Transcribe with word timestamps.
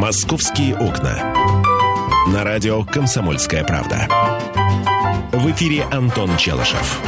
«Московские 0.00 0.74
окна». 0.78 1.34
На 2.32 2.42
радио 2.42 2.82
«Комсомольская 2.84 3.64
правда». 3.64 4.08
В 5.30 5.50
эфире 5.50 5.84
Антон 5.92 6.38
Челышев. 6.38 7.02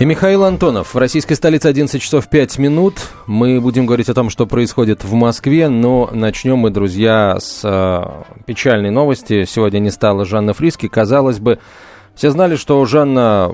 И 0.00 0.04
Михаил 0.04 0.42
Антонов. 0.42 0.94
В 0.94 0.98
российской 0.98 1.34
столице 1.34 1.66
11 1.66 2.02
часов 2.02 2.28
5 2.28 2.58
минут. 2.58 2.94
Мы 3.28 3.60
будем 3.60 3.86
говорить 3.86 4.08
о 4.08 4.14
том, 4.14 4.30
что 4.30 4.48
происходит 4.48 5.04
в 5.04 5.12
Москве, 5.12 5.68
но 5.68 6.10
начнем 6.12 6.58
мы, 6.58 6.70
друзья, 6.70 7.36
с 7.38 7.60
э, 7.62 8.42
печальной 8.46 8.90
новости. 8.90 9.44
Сегодня 9.44 9.78
не 9.78 9.92
стало 9.92 10.24
Жанны 10.24 10.54
Фриски. 10.54 10.88
Казалось 10.88 11.38
бы, 11.38 11.60
все 12.16 12.32
знали, 12.32 12.56
что 12.56 12.84
Жанна 12.84 13.52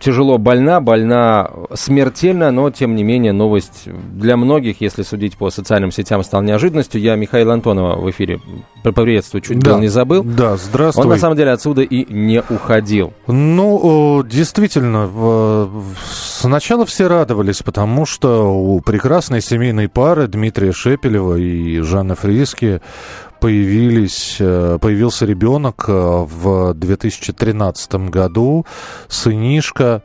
тяжело 0.00 0.38
больна, 0.38 0.80
больна 0.80 1.50
смертельно, 1.74 2.50
но 2.50 2.70
тем 2.70 2.94
не 2.94 3.04
менее 3.04 3.32
новость 3.32 3.88
для 4.12 4.36
многих, 4.36 4.80
если 4.80 5.02
судить 5.02 5.36
по 5.36 5.50
социальным 5.50 5.90
сетям, 5.90 6.22
стала 6.22 6.42
неожиданностью. 6.42 7.00
Я 7.00 7.16
Михаил 7.16 7.50
Антонова 7.50 7.96
в 8.00 8.10
эфире 8.10 8.40
приветствую, 8.82 9.42
чуть 9.42 9.58
да, 9.58 9.72
был 9.72 9.80
не 9.80 9.88
забыл. 9.88 10.22
Да, 10.22 10.56
здравствуй. 10.56 11.04
Он 11.04 11.10
на 11.10 11.18
самом 11.18 11.36
деле 11.36 11.52
отсюда 11.52 11.82
и 11.82 12.12
не 12.12 12.42
уходил. 12.48 13.12
Ну, 13.26 14.22
действительно, 14.22 15.68
сначала 16.08 16.86
все 16.86 17.08
радовались, 17.08 17.62
потому 17.62 18.06
что 18.06 18.52
у 18.52 18.80
прекрасной 18.80 19.40
семейной 19.40 19.88
пары 19.88 20.26
Дмитрия 20.28 20.72
Шепелева 20.72 21.36
и 21.36 21.80
Жанны 21.80 22.14
Фриски 22.14 22.80
появились, 23.40 24.36
э, 24.40 24.78
появился 24.80 25.26
ребенок 25.26 25.84
э, 25.88 25.92
в 25.92 26.74
2013 26.74 27.94
году, 28.10 28.66
сынишка. 29.08 30.02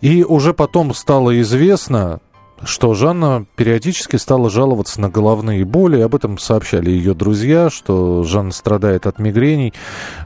И 0.00 0.24
уже 0.24 0.54
потом 0.54 0.94
стало 0.94 1.40
известно, 1.40 2.20
что 2.64 2.94
Жанна 2.94 3.46
периодически 3.56 4.16
стала 4.16 4.50
жаловаться 4.50 5.00
на 5.00 5.08
головные 5.08 5.64
боли. 5.64 6.00
Об 6.00 6.14
этом 6.14 6.38
сообщали 6.38 6.90
ее 6.90 7.14
друзья, 7.14 7.70
что 7.70 8.22
Жанна 8.24 8.52
страдает 8.52 9.06
от 9.06 9.18
мигрений. 9.18 9.72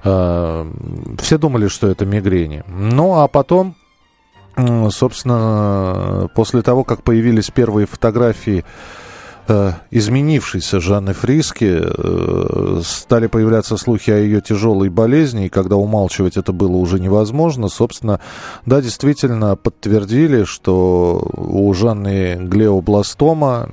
Э, 0.02 0.70
все 1.20 1.38
думали, 1.38 1.68
что 1.68 1.88
это 1.88 2.06
мигрени. 2.06 2.64
Ну, 2.68 3.18
а 3.20 3.28
потом, 3.28 3.74
собственно, 4.90 6.28
после 6.34 6.62
того, 6.62 6.84
как 6.84 7.02
появились 7.02 7.50
первые 7.50 7.86
фотографии 7.86 8.64
изменившейся 9.90 10.80
Жанны 10.80 11.12
Фриски 11.12 11.80
э, 11.82 12.80
стали 12.82 13.26
появляться 13.26 13.76
слухи 13.76 14.10
о 14.10 14.16
ее 14.16 14.40
тяжелой 14.40 14.88
болезни, 14.88 15.46
и 15.46 15.48
когда 15.50 15.76
умалчивать 15.76 16.36
это 16.36 16.52
было 16.52 16.76
уже 16.76 16.98
невозможно, 16.98 17.68
собственно, 17.68 18.20
да, 18.64 18.80
действительно 18.80 19.56
подтвердили, 19.56 20.44
что 20.44 21.28
у 21.36 21.72
Жанны 21.74 22.36
глеобластома, 22.36 23.68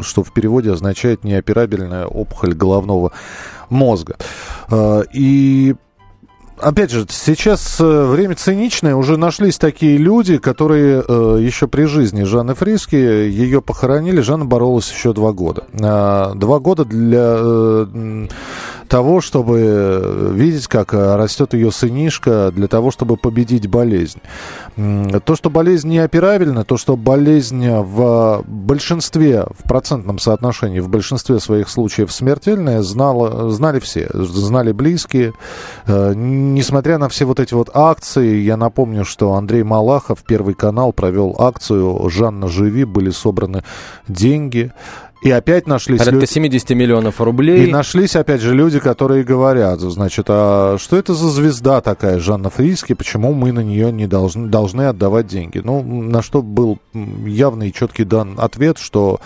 что 0.00 0.22
в 0.22 0.32
переводе 0.34 0.72
означает 0.72 1.24
неоперабельная 1.24 2.06
опухоль 2.06 2.54
головного 2.54 3.12
мозга. 3.70 4.16
Э, 4.70 5.02
и 5.12 5.76
опять 6.60 6.90
же, 6.90 7.06
сейчас 7.08 7.80
э, 7.80 8.04
время 8.06 8.34
циничное. 8.34 8.94
Уже 8.94 9.16
нашлись 9.16 9.58
такие 9.58 9.96
люди, 9.96 10.38
которые 10.38 11.04
э, 11.06 11.38
еще 11.40 11.68
при 11.68 11.84
жизни 11.84 12.24
Жанны 12.24 12.54
Фриски 12.54 12.96
ее 12.96 13.60
похоронили. 13.62 14.20
Жанна 14.20 14.44
боролась 14.44 14.90
еще 14.90 15.12
два 15.12 15.32
года. 15.32 15.64
Э, 15.72 16.34
два 16.34 16.58
года 16.58 16.84
для 16.84 17.36
э, 17.36 18.26
того, 18.94 19.20
чтобы 19.20 20.30
видеть, 20.34 20.68
как 20.68 20.92
растет 20.92 21.52
ее 21.52 21.72
сынишка, 21.72 22.52
для 22.54 22.68
того, 22.68 22.92
чтобы 22.92 23.16
победить 23.16 23.66
болезнь. 23.66 24.20
То, 24.76 25.34
что 25.34 25.50
болезнь 25.50 25.88
неоперабельна, 25.88 26.64
то, 26.64 26.76
что 26.76 26.96
болезнь 26.96 27.68
в 27.68 28.44
большинстве, 28.46 29.46
в 29.58 29.68
процентном 29.68 30.20
соотношении, 30.20 30.78
в 30.78 30.88
большинстве 30.88 31.40
своих 31.40 31.70
случаев 31.70 32.12
смертельная, 32.12 32.82
знало, 32.82 33.50
знали 33.50 33.80
все, 33.80 34.08
знали 34.12 34.70
близкие. 34.70 35.32
Э, 35.86 36.12
несмотря 36.14 36.98
на 36.98 37.08
все 37.08 37.24
вот 37.24 37.40
эти 37.40 37.52
вот 37.52 37.70
акции, 37.74 38.36
я 38.36 38.56
напомню, 38.56 39.04
что 39.04 39.34
Андрей 39.34 39.64
Малахов, 39.64 40.22
Первый 40.22 40.54
канал, 40.54 40.92
провел 40.92 41.34
акцию 41.36 42.08
«Жанна, 42.10 42.46
живи», 42.46 42.84
были 42.84 43.10
собраны 43.10 43.64
деньги. 44.06 44.72
И 45.24 45.30
опять 45.30 45.66
нашлись 45.66 46.00
Порядка 46.00 46.20
люди... 46.20 46.30
70 46.30 46.70
миллионов 46.70 47.18
рублей. 47.18 47.66
И 47.66 47.72
нашлись, 47.72 48.14
опять 48.14 48.42
же, 48.42 48.54
люди, 48.54 48.78
которые 48.78 49.24
говорят, 49.24 49.80
значит, 49.80 50.26
а 50.28 50.76
что 50.78 50.98
это 50.98 51.14
за 51.14 51.30
звезда 51.30 51.80
такая, 51.80 52.18
Жанна 52.18 52.50
Фриски, 52.50 52.92
почему 52.92 53.32
мы 53.32 53.50
на 53.50 53.60
нее 53.60 53.90
не 53.90 54.06
должны, 54.06 54.48
должны 54.48 54.82
отдавать 54.82 55.26
деньги? 55.26 55.62
Ну, 55.64 55.82
на 55.82 56.20
что 56.20 56.42
был 56.42 56.78
явный 56.92 57.70
и 57.70 57.72
четкий 57.72 58.04
дан 58.04 58.34
ответ, 58.36 58.76
что 58.76 59.18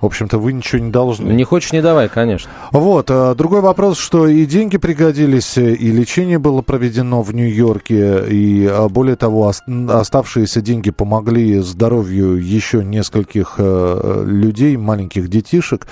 в 0.00 0.06
общем-то, 0.06 0.38
вы 0.38 0.52
ничего 0.52 0.78
не 0.82 0.90
должны. 0.90 1.32
Не 1.32 1.44
хочешь, 1.44 1.72
не 1.72 1.80
давай, 1.80 2.08
конечно. 2.08 2.50
Вот. 2.70 3.10
А, 3.10 3.34
другой 3.34 3.60
вопрос, 3.60 3.98
что 3.98 4.26
и 4.26 4.44
деньги 4.44 4.76
пригодились, 4.76 5.56
и 5.56 5.90
лечение 5.90 6.38
было 6.38 6.60
проведено 6.62 7.22
в 7.22 7.34
Нью-Йорке, 7.34 8.24
и 8.28 8.66
а, 8.66 8.88
более 8.88 9.16
того, 9.16 9.52
оставшиеся 9.88 10.60
деньги 10.60 10.90
помогли 10.90 11.58
здоровью 11.60 12.36
еще 12.36 12.84
нескольких 12.84 13.54
э, 13.58 14.24
людей, 14.26 14.76
маленьких 14.76 15.28
детишек. 15.46 15.86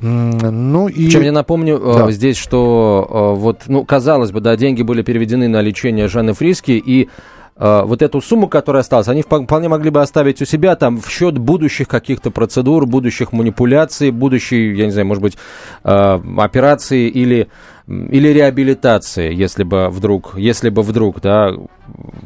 Ну 0.00 0.88
и... 0.88 1.08
Чем 1.08 1.22
я 1.22 1.32
напомню 1.32 1.76
э, 1.76 1.94
да. 1.98 2.10
здесь, 2.10 2.36
что 2.36 3.34
э, 3.36 3.40
вот, 3.40 3.62
ну, 3.66 3.84
казалось 3.84 4.32
бы, 4.32 4.40
да, 4.40 4.56
деньги 4.56 4.82
были 4.82 5.02
переведены 5.02 5.48
на 5.48 5.60
лечение 5.60 6.08
Жанны 6.08 6.34
Фриски, 6.34 6.72
и 6.72 7.08
Э, 7.58 7.84
вот 7.86 8.02
эту 8.02 8.20
сумму, 8.20 8.48
которая 8.48 8.82
осталась, 8.82 9.08
они 9.08 9.22
вполне 9.22 9.68
могли 9.68 9.88
бы 9.88 10.02
оставить 10.02 10.42
у 10.42 10.44
себя 10.44 10.76
там 10.76 11.00
в 11.00 11.08
счет 11.08 11.38
будущих 11.38 11.88
каких-то 11.88 12.30
процедур, 12.30 12.84
будущих 12.84 13.32
манипуляций, 13.32 14.10
будущей, 14.10 14.74
я 14.74 14.84
не 14.84 14.90
знаю, 14.90 15.06
может 15.06 15.22
быть, 15.22 15.38
операции 15.82 17.08
или 17.08 17.48
или 17.88 18.28
реабилитации, 18.28 19.32
если 19.32 19.62
бы 19.62 19.88
вдруг, 19.90 20.36
если 20.36 20.70
бы 20.70 20.82
вдруг, 20.82 21.20
да, 21.20 21.52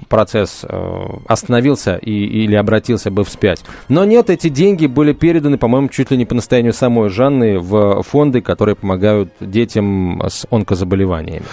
процесс 0.08 0.64
э, 0.66 1.04
остановился 1.26 1.96
и, 1.96 2.10
или 2.10 2.54
обратился 2.54 3.10
бы 3.10 3.24
вспять. 3.24 3.62
Но 3.88 4.04
нет, 4.04 4.30
эти 4.30 4.48
деньги 4.48 4.86
были 4.86 5.12
переданы, 5.12 5.58
по-моему, 5.58 5.88
чуть 5.88 6.10
ли 6.10 6.16
не 6.16 6.24
по 6.24 6.34
настоянию 6.34 6.72
самой 6.72 7.10
Жанны 7.10 7.58
в 7.58 8.02
фонды, 8.02 8.40
которые 8.40 8.74
помогают 8.74 9.32
детям 9.40 10.22
с 10.26 10.46
онкозаболеваниями. 10.50 11.44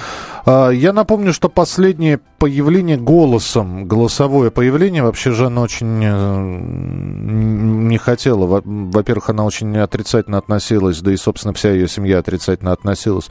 А, 0.45 0.69
я 0.69 0.93
напомню, 0.93 1.33
что 1.33 1.49
последнее 1.49 2.19
появление 2.37 2.97
голосом, 2.97 3.87
голосовое 3.87 4.51
появление, 4.51 5.03
вообще 5.03 5.31
Жанна 5.31 5.61
очень 5.61 6.01
э, 6.03 6.59
не 7.87 7.97
хотела. 7.97 8.61
Во-первых, 8.63 9.29
она 9.29 9.43
очень 9.43 9.77
отрицательно 9.77 10.37
относилась, 10.37 11.01
да 11.01 11.11
и, 11.11 11.17
собственно, 11.17 11.53
вся 11.53 11.71
ее 11.71 11.87
семья 11.87 12.19
отрицательно 12.19 12.71
относилась 12.71 13.29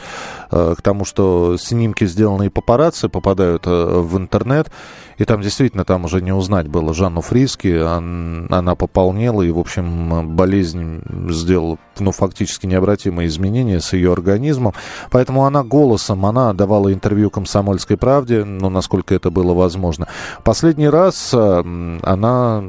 э, 0.51 0.75
к 0.77 0.83
тому, 0.83 1.05
что 1.05 1.57
снимки, 1.59 2.05
сделанные 2.07 2.51
папарацци, 2.51 3.09
попадают 3.09 3.67
э, 3.67 3.71
в 3.71 4.17
интернет. 4.19 4.71
И 5.19 5.25
там 5.25 5.41
действительно, 5.41 5.85
там 5.85 6.05
уже 6.05 6.21
не 6.21 6.33
узнать 6.33 6.69
было 6.69 6.93
Жанну 6.93 7.23
Фриски. 7.23 7.79
Она 7.79 8.75
пополнела, 8.75 9.43
и, 9.43 9.51
в 9.51 9.59
общем, 9.59 10.37
болезнь 10.37 11.03
сделала, 11.31 11.79
ну, 12.01 12.13
фактически 12.13 12.67
необратимые 12.67 13.29
изменения 13.29 13.81
с 13.81 13.93
ее 13.93 14.13
организмом. 14.13 14.75
Поэтому 15.11 15.45
она 15.45 15.63
голосом, 15.63 16.27
она 16.27 16.53
давала 16.53 16.93
интервью 16.93 17.31
«Комсомольской 17.31 17.97
правде», 17.97 18.45
ну, 18.45 18.69
насколько 18.71 19.15
это 19.15 19.31
было 19.31 19.55
возможно. 19.55 20.09
Последний 20.45 20.89
раз 20.89 21.31
э, 21.33 21.99
она, 22.03 22.63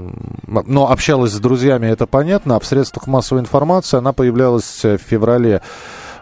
ну, 0.45 0.87
общалась 0.87 1.33
с 1.33 1.39
друзьями, 1.39 1.87
это 1.87 2.07
понятно, 2.07 2.55
а 2.55 2.59
в 2.59 2.65
средствах 2.65 3.07
массовой 3.07 3.41
информации 3.41 3.97
она 3.97 4.13
появлялась 4.13 4.83
в 4.83 4.97
феврале 4.97 5.61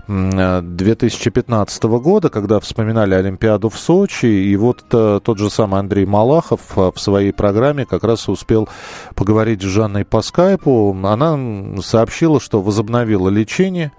2015 0.07 1.83
года, 1.83 2.29
когда 2.29 2.59
вспоминали 2.59 3.15
Олимпиаду 3.15 3.69
в 3.69 3.77
Сочи, 3.77 4.25
и 4.25 4.55
вот 4.55 4.83
э, 4.91 5.19
тот 5.23 5.37
же 5.39 5.49
самый 5.49 5.79
Андрей 5.79 6.05
Малахов 6.05 6.61
э, 6.75 6.91
в 6.93 6.99
своей 6.99 7.31
программе 7.31 7.85
как 7.85 8.03
раз 8.03 8.29
успел 8.29 8.69
поговорить 9.15 9.61
с 9.61 9.65
Жанной 9.65 10.05
по 10.05 10.21
скайпу. 10.21 10.95
Она 11.03 11.81
сообщила, 11.81 12.39
что 12.39 12.61
возобновила 12.61 13.29
лечение, 13.29 13.91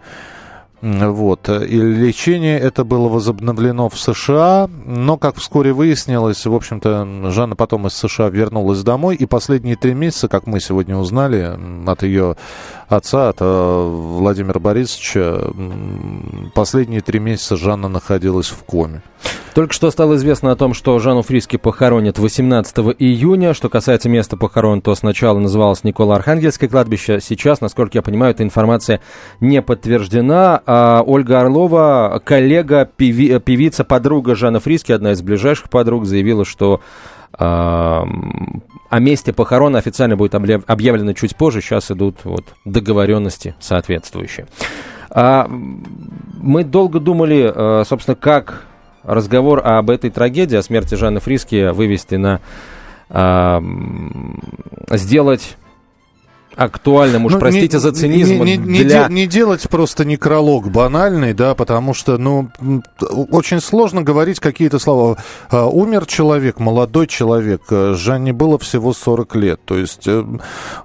вот. 0.83 1.49
И 1.49 1.81
лечение 1.81 2.59
это 2.59 2.85
было 2.85 3.09
возобновлено 3.09 3.89
в 3.89 3.99
США, 3.99 4.69
но, 4.85 5.17
как 5.17 5.37
вскоре 5.37 5.73
выяснилось, 5.73 6.45
в 6.45 6.55
общем-то, 6.55 7.31
Жанна 7.31 7.57
потом 7.57 7.87
из 7.87 7.95
США 7.95 8.29
вернулась 8.29 8.83
домой, 8.83 9.17
и 9.17 9.25
последние 9.25 9.77
три 9.77 9.95
месяца, 9.95 10.29
как 10.29 10.47
мы 10.47 10.61
сегодня 10.61 10.97
узнали 10.97 11.59
от 11.89 12.03
ее 12.03 12.37
отца, 12.89 13.29
от 13.29 13.39
э, 13.41 13.45
Владимира 13.45 14.61
Борисовича, 14.61 15.53
последние 16.55 17.01
три 17.01 17.19
месяца 17.19 17.57
Жанна 17.57 17.89
находилась 17.89 18.49
в 18.49 18.63
коме. 18.65 19.03
Только 19.55 19.73
что 19.73 19.91
стало 19.91 20.17
известно 20.17 20.53
о 20.53 20.57
том, 20.57 20.75
что 20.75 20.99
Жанну 20.99 21.23
Фриски 21.23 21.57
похоронят 21.57 22.19
18 22.19 22.77
июня. 22.99 23.55
Что 23.55 23.71
касается 23.71 24.11
места 24.11 24.37
похорон, 24.37 24.83
то 24.83 24.95
сначала 24.95 25.39
называлось 25.39 25.83
Никола-Архангельское 25.83 26.69
кладбище. 26.69 27.21
Сейчас, 27.23 27.63
насколько 27.63 27.97
я 27.97 28.03
понимаю, 28.03 28.35
эта 28.35 28.43
информация 28.43 29.01
не 29.41 29.63
подтверждена. 29.63 30.61
А 30.67 31.03
Ольга 31.07 31.41
Орлова, 31.41 32.21
коллега, 32.23 32.85
певи, 32.85 33.39
певица, 33.41 33.83
подруга 33.85 34.35
Жанны 34.35 34.61
Фриски, 34.61 34.93
одна 34.93 35.13
из 35.13 35.23
ближайших 35.23 35.71
подруг, 35.71 36.05
заявила, 36.05 36.45
что 36.45 36.83
о 38.89 38.99
месте 39.01 39.33
похорон 39.33 39.77
официально 39.77 40.17
будет 40.17 40.35
объявлено 40.35 41.13
чуть 41.13 41.37
позже. 41.37 41.61
Сейчас 41.61 41.91
идут 41.91 42.25
вот 42.25 42.45
договоренности 42.65 43.55
соответствующие. 43.61 44.47
А, 45.11 45.49
мы 45.49 46.65
долго 46.65 47.01
думали, 47.01 47.53
э, 47.55 47.85
собственно, 47.85 48.17
как 48.17 48.65
разговор 49.03 49.63
об 49.65 49.91
этой 49.91 50.11
трагедии, 50.11 50.57
о 50.57 50.63
смерти 50.63 50.95
Жанны 50.95 51.21
Фриски 51.21 51.71
вывести 51.71 52.17
на... 52.17 52.41
А, 53.09 53.63
сделать 54.91 55.57
актуальным, 56.57 57.27
уж 57.27 57.35
ну, 57.35 57.39
простите 57.39 57.77
не, 57.77 57.81
за 57.81 57.93
цинизм. 57.93 58.43
Не, 58.43 58.57
не, 58.57 58.85
для... 58.85 59.09
не, 59.09 59.15
не 59.15 59.27
делать 59.27 59.69
просто 59.69 60.05
некролог 60.05 60.71
банальный, 60.71 61.35
да, 61.35 61.55
потому 61.55 61.93
что, 61.93 62.17
ну, 62.17 62.49
очень 63.31 63.61
сложно 63.61 64.03
говорить 64.03 64.41
какие-то 64.41 64.79
слова. 64.79 65.19
А, 65.51 65.67
умер 65.67 66.07
человек, 66.07 66.59
молодой 66.59 67.07
человек, 67.07 67.63
э, 67.71 67.95
Жанне 67.95 68.33
было 68.33 68.59
всего 68.59 68.95
40 68.95 69.37
лет. 69.37 69.61
То 69.67 69.77
есть, 69.77 70.09
э, 70.09 70.25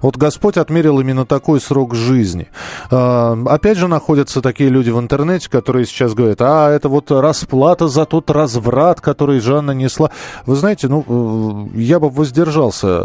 вот 0.02 0.16
Господь 0.18 0.58
отмерил 0.58 1.00
именно 1.00 1.24
такой 1.24 1.58
срок 1.60 1.94
жизни. 1.94 2.48
А, 2.90 3.38
опять 3.46 3.78
же, 3.78 3.88
находятся 3.88 4.42
такие 4.42 4.68
люди 4.68 4.90
в 4.90 4.98
интернете, 4.98 5.48
которые 5.48 5.86
сейчас 5.86 6.12
говорят, 6.12 6.42
а, 6.42 6.70
это 6.70 6.90
вот 6.90 7.10
расплата 7.10 7.88
за 7.88 8.04
тот 8.04 8.30
разврат, 8.30 9.00
который 9.00 9.40
Жанна 9.40 9.70
несла. 9.70 10.10
Вы 10.44 10.56
знаете, 10.56 10.88
ну, 10.88 11.70
э, 11.74 11.78
я 11.80 11.98
бы 11.98 12.10
воздержался. 12.10 13.00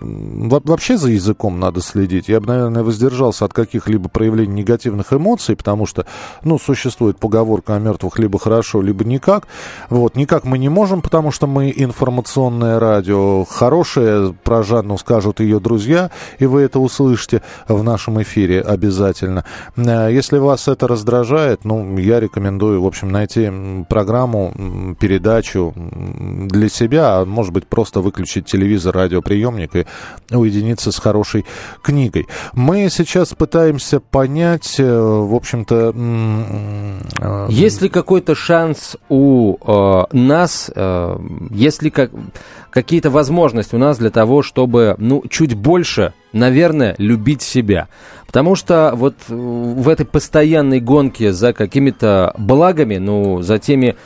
Вообще 0.00 0.96
за 0.96 1.10
языком 1.10 1.60
надо 1.60 1.80
следить 1.80 2.07
следить. 2.08 2.28
Я 2.28 2.40
бы, 2.40 2.46
наверное, 2.46 2.82
воздержался 2.82 3.44
от 3.44 3.52
каких-либо 3.52 4.08
проявлений 4.08 4.62
негативных 4.62 5.12
эмоций, 5.12 5.56
потому 5.56 5.86
что, 5.86 6.06
ну, 6.42 6.58
существует 6.58 7.18
поговорка 7.18 7.74
о 7.74 7.78
мертвых 7.78 8.18
либо 8.18 8.38
хорошо, 8.38 8.82
либо 8.82 9.04
никак. 9.04 9.46
Вот, 9.90 10.16
никак 10.16 10.44
мы 10.44 10.58
не 10.58 10.68
можем, 10.68 11.02
потому 11.02 11.30
что 11.32 11.46
мы 11.46 11.72
информационное 11.76 12.80
радио. 12.80 13.44
Хорошее 13.44 14.34
про 14.42 14.62
Жанну 14.62 14.98
скажут 14.98 15.40
ее 15.40 15.60
друзья, 15.60 16.10
и 16.38 16.46
вы 16.46 16.62
это 16.62 16.78
услышите 16.78 17.42
в 17.68 17.82
нашем 17.82 18.22
эфире 18.22 18.62
обязательно. 18.62 19.44
Э, 19.76 20.08
если 20.10 20.38
вас 20.38 20.68
это 20.68 20.88
раздражает, 20.88 21.64
ну, 21.64 21.98
я 21.98 22.20
рекомендую, 22.20 22.82
в 22.82 22.86
общем, 22.86 23.10
найти 23.10 23.50
программу, 23.88 24.96
передачу 24.98 25.74
для 25.76 26.68
себя, 26.68 27.18
а 27.18 27.24
может 27.24 27.52
быть, 27.52 27.66
просто 27.66 28.00
выключить 28.00 28.46
телевизор, 28.46 28.94
радиоприемник 28.94 29.76
и 29.76 29.86
уединиться 30.34 30.90
с 30.90 30.98
хорошей 30.98 31.44
книгой 31.82 31.97
книгой. 31.98 32.28
Мы 32.54 32.88
сейчас 32.90 33.34
пытаемся 33.34 34.00
понять, 34.00 34.76
э, 34.78 34.84
в 34.84 35.34
общем-то... 35.34 35.92
Э, 37.20 37.46
есть 37.50 37.82
ли 37.82 37.88
какой-то 37.88 38.34
шанс 38.34 38.96
у 39.08 39.56
э, 39.56 40.04
нас, 40.12 40.70
э, 40.74 41.18
есть 41.50 41.82
ли 41.82 41.90
как, 41.90 42.10
какие-то 42.70 43.10
возможности 43.10 43.74
у 43.74 43.78
нас 43.78 43.98
для 43.98 44.10
того, 44.10 44.42
чтобы, 44.42 44.94
ну, 44.98 45.24
чуть 45.28 45.54
больше, 45.54 46.14
наверное, 46.32 46.94
любить 46.98 47.42
себя? 47.42 47.88
Потому 48.26 48.56
что 48.56 48.92
вот 48.94 49.14
в 49.28 49.88
этой 49.88 50.04
постоянной 50.04 50.80
гонке 50.80 51.32
за 51.32 51.54
какими-то 51.54 52.34
благами, 52.36 52.98
ну, 52.98 53.40
за 53.40 53.58
теми 53.58 53.96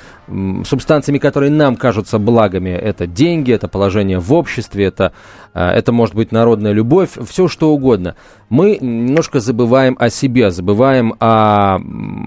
субстанциями, 0.65 1.19
которые 1.19 1.51
нам 1.51 1.75
кажутся 1.75 2.19
благами, 2.19 2.71
это 2.71 3.09
деньги, 3.09 3.53
это 3.53 3.67
положение 3.67 4.21
в 4.21 4.33
обществе, 4.33 4.85
это, 4.85 5.13
э, 5.55 5.65
это 5.65 5.91
может 5.91 6.15
быть 6.15 6.31
народная 6.31 6.73
любовь, 6.73 7.11
все 7.29 7.49
что 7.49 7.73
угодно. 7.73 8.15
Мы 8.53 8.79
немножко 8.81 9.41
забываем 9.41 9.97
о 9.99 10.11
себе, 10.11 10.51
забываем 10.51 11.15
о, 11.21 11.81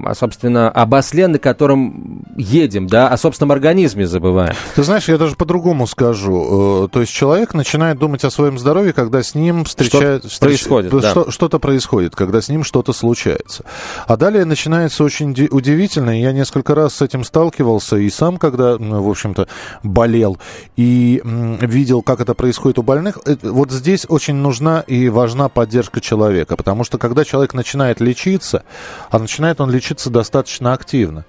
о 0.03 0.15
собственно, 0.15 0.69
об 0.69 0.93
осле, 0.93 1.27
на 1.27 1.39
котором 1.39 2.23
едем, 2.35 2.87
да, 2.87 3.07
о 3.07 3.17
собственном 3.17 3.51
организме 3.51 4.05
забываем. 4.05 4.55
Ты 4.75 4.83
знаешь, 4.83 5.07
я 5.07 5.17
даже 5.17 5.35
по-другому 5.35 5.87
скажу. 5.87 6.85
Э, 6.85 6.87
то 6.89 7.01
есть 7.01 7.13
человек 7.13 7.53
начинает 7.53 7.99
думать 7.99 8.23
о 8.23 8.29
своем 8.29 8.57
здоровье, 8.57 8.91
когда 8.91 9.23
с 9.23 9.35
ним 9.35 9.65
встречается... 9.65 10.29
Что 10.29 10.45
происходит, 10.45 10.91
да. 10.91 11.11
Что, 11.11 11.31
что-то 11.31 11.59
происходит 11.59 11.85
происходит, 11.85 12.15
когда 12.15 12.41
с 12.41 12.49
ним 12.49 12.63
что-то 12.63 12.93
случается. 12.93 13.63
А 14.07 14.17
далее 14.17 14.45
начинается 14.45 15.03
очень 15.03 15.31
удивительно. 15.51 16.19
Я 16.19 16.31
несколько 16.31 16.73
раз 16.73 16.95
с 16.95 17.01
этим 17.01 17.23
сталкивался 17.23 17.97
и 17.97 18.09
сам, 18.09 18.37
когда, 18.37 18.77
в 18.77 19.09
общем-то, 19.09 19.47
болел 19.83 20.37
и 20.75 21.21
видел, 21.23 22.01
как 22.01 22.21
это 22.21 22.33
происходит 22.33 22.79
у 22.79 22.83
больных. 22.83 23.19
Э, 23.25 23.35
вот 23.43 23.71
здесь 23.71 24.05
очень 24.09 24.35
нужна 24.35 24.81
и 24.87 25.09
важна 25.09 25.49
поддержка 25.49 26.01
человека, 26.01 26.14
потому 26.55 26.83
что 26.83 26.97
когда 26.97 27.23
человек 27.23 27.53
начинает 27.53 27.99
лечиться, 27.99 28.63
а 29.09 29.19
начинает 29.19 29.61
он 29.61 29.71
лечиться 29.71 30.09
достаточно 30.09 30.73
активно, 30.73 31.25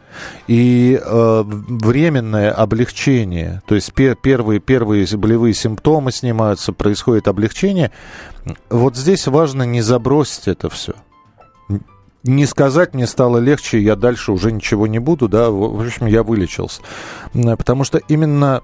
и 0.47 1.01
э, 1.03 1.43
временное 1.47 2.53
облегчение, 2.53 3.63
то 3.67 3.75
есть 3.75 3.93
пер, 3.93 4.17
первые, 4.17 4.61
первые 4.61 5.07
болевые 5.17 5.55
симптомы 5.55 6.13
снимаются, 6.13 6.73
происходит 6.73 7.29
облегчение, 7.29 7.93
вот 8.71 8.97
здесь 8.97 9.27
важно 9.27 9.65
не 9.65 9.83
забросить 9.83 10.49
это 10.49 10.69
все. 10.69 10.95
Не 12.23 12.45
сказать 12.47 12.93
мне 12.93 13.07
стало 13.07 13.39
легче, 13.39 13.81
я 13.81 13.95
дальше 13.95 14.33
уже 14.33 14.51
ничего 14.51 14.89
не 14.89 14.99
буду, 14.99 15.29
да, 15.29 15.49
в 15.49 15.81
общем, 15.81 16.07
я 16.07 16.25
вылечился. 16.25 16.83
Потому 17.33 17.85
что 17.85 17.99
именно 18.09 18.63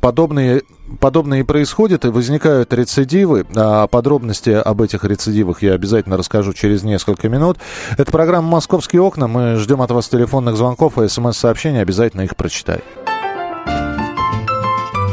подобные, 0.00 0.62
подобные 1.00 1.44
происходят 1.44 2.04
и 2.04 2.08
возникают 2.08 2.72
рецидивы. 2.72 3.46
А 3.54 3.86
подробности 3.86 4.50
об 4.50 4.82
этих 4.82 5.04
рецидивах 5.04 5.62
я 5.62 5.74
обязательно 5.74 6.16
расскажу 6.16 6.52
через 6.52 6.82
несколько 6.82 7.28
минут. 7.28 7.58
Это 7.96 8.10
программа 8.10 8.48
«Московские 8.48 9.02
окна». 9.02 9.28
Мы 9.28 9.56
ждем 9.56 9.82
от 9.82 9.90
вас 9.90 10.08
телефонных 10.08 10.56
звонков 10.56 10.98
и 10.98 11.08
смс-сообщений. 11.08 11.82
Обязательно 11.82 12.22
их 12.22 12.36
прочитаю. 12.36 12.82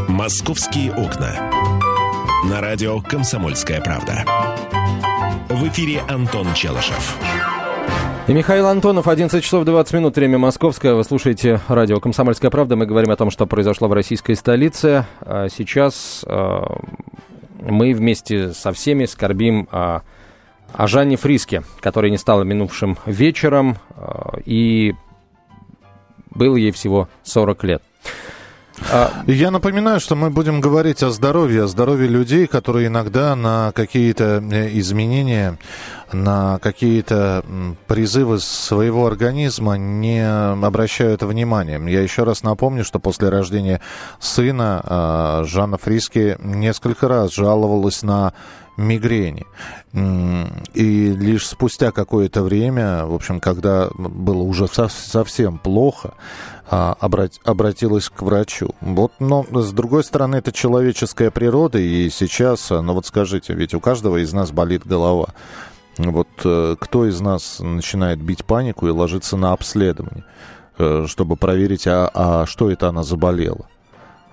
«Московские 0.07 0.93
окна» 0.93 1.35
на 2.49 2.61
радио 2.61 3.01
«Комсомольская 3.01 3.81
правда». 3.81 4.23
В 5.49 5.67
эфире 5.67 6.01
Антон 6.07 6.53
Челышев. 6.53 7.17
И 8.27 8.33
Михаил 8.33 8.65
Антонов, 8.65 9.07
11 9.07 9.43
часов 9.43 9.65
20 9.65 9.93
минут, 9.93 10.15
время 10.15 10.39
московское. 10.39 10.95
Вы 10.95 11.03
слушаете 11.03 11.61
радио 11.67 11.99
«Комсомольская 11.99 12.49
правда». 12.49 12.75
Мы 12.75 12.87
говорим 12.87 13.11
о 13.11 13.15
том, 13.15 13.29
что 13.29 13.45
произошло 13.45 13.87
в 13.87 13.93
российской 13.93 14.33
столице. 14.33 15.05
А 15.21 15.47
сейчас 15.47 16.25
а, 16.27 16.81
мы 17.61 17.93
вместе 17.93 18.51
со 18.53 18.71
всеми 18.71 19.05
скорбим 19.05 19.67
о, 19.71 20.01
о 20.73 20.87
Жанне 20.87 21.17
Фриске, 21.17 21.61
которая 21.81 22.09
не 22.09 22.17
стала 22.17 22.41
минувшим 22.41 22.97
вечером, 23.05 23.77
а, 23.91 24.39
и 24.43 24.95
было 26.31 26.55
ей 26.55 26.71
всего 26.71 27.07
40 27.21 27.63
лет. 27.63 27.83
А... 28.91 29.23
Я 29.27 29.51
напоминаю, 29.51 29.99
что 29.99 30.15
мы 30.15 30.29
будем 30.29 30.61
говорить 30.61 31.01
о 31.03 31.09
здоровье, 31.09 31.63
о 31.63 31.67
здоровье 31.67 32.07
людей, 32.07 32.47
которые 32.47 32.87
иногда 32.87 33.35
на 33.35 33.71
какие-то 33.73 34.43
э, 34.51 34.69
изменения, 34.79 35.57
на 36.11 36.59
какие-то 36.59 37.43
призывы 37.87 38.39
своего 38.39 39.07
организма 39.07 39.75
не 39.75 40.25
обращают 40.25 41.23
внимания. 41.23 41.81
Я 41.87 42.01
еще 42.01 42.23
раз 42.23 42.43
напомню, 42.43 42.83
что 42.83 42.99
после 42.99 43.29
рождения 43.29 43.81
сына 44.19 44.81
а, 44.83 45.43
Жанна 45.45 45.77
Фриски 45.77 46.37
несколько 46.41 47.07
раз 47.07 47.33
жаловалась 47.33 48.03
на 48.03 48.33
мигрени. 48.77 49.45
И 50.73 51.13
лишь 51.13 51.47
спустя 51.47 51.91
какое-то 51.91 52.43
время, 52.43 53.05
в 53.05 53.13
общем, 53.13 53.39
когда 53.39 53.89
было 53.95 54.41
уже 54.41 54.67
совсем 54.67 55.57
плохо, 55.57 56.13
а, 56.69 56.97
обратилась 56.99 58.09
к 58.09 58.21
врачу. 58.21 58.71
Вот, 58.81 59.13
но 59.19 59.45
с 59.51 59.71
другой 59.71 60.03
стороны, 60.03 60.37
это 60.37 60.51
человеческая 60.51 61.31
природа, 61.31 61.77
и 61.77 62.09
сейчас, 62.09 62.69
ну 62.69 62.93
вот 62.93 63.05
скажите, 63.05 63.53
ведь 63.53 63.73
у 63.73 63.79
каждого 63.79 64.17
из 64.17 64.33
нас 64.33 64.51
болит 64.51 64.85
голова. 64.85 65.27
Вот 65.97 66.27
э, 66.43 66.75
кто 66.77 67.07
из 67.07 67.21
нас 67.21 67.59
начинает 67.59 68.21
бить 68.21 68.43
панику 68.43 68.87
и 68.87 68.91
ложиться 68.91 69.37
на 69.37 69.53
обследование, 69.53 70.25
э, 70.77 71.05
чтобы 71.07 71.37
проверить, 71.37 71.87
а, 71.87 72.11
а 72.13 72.45
что 72.45 72.69
это 72.69 72.89
она 72.89 73.03
заболела? 73.03 73.67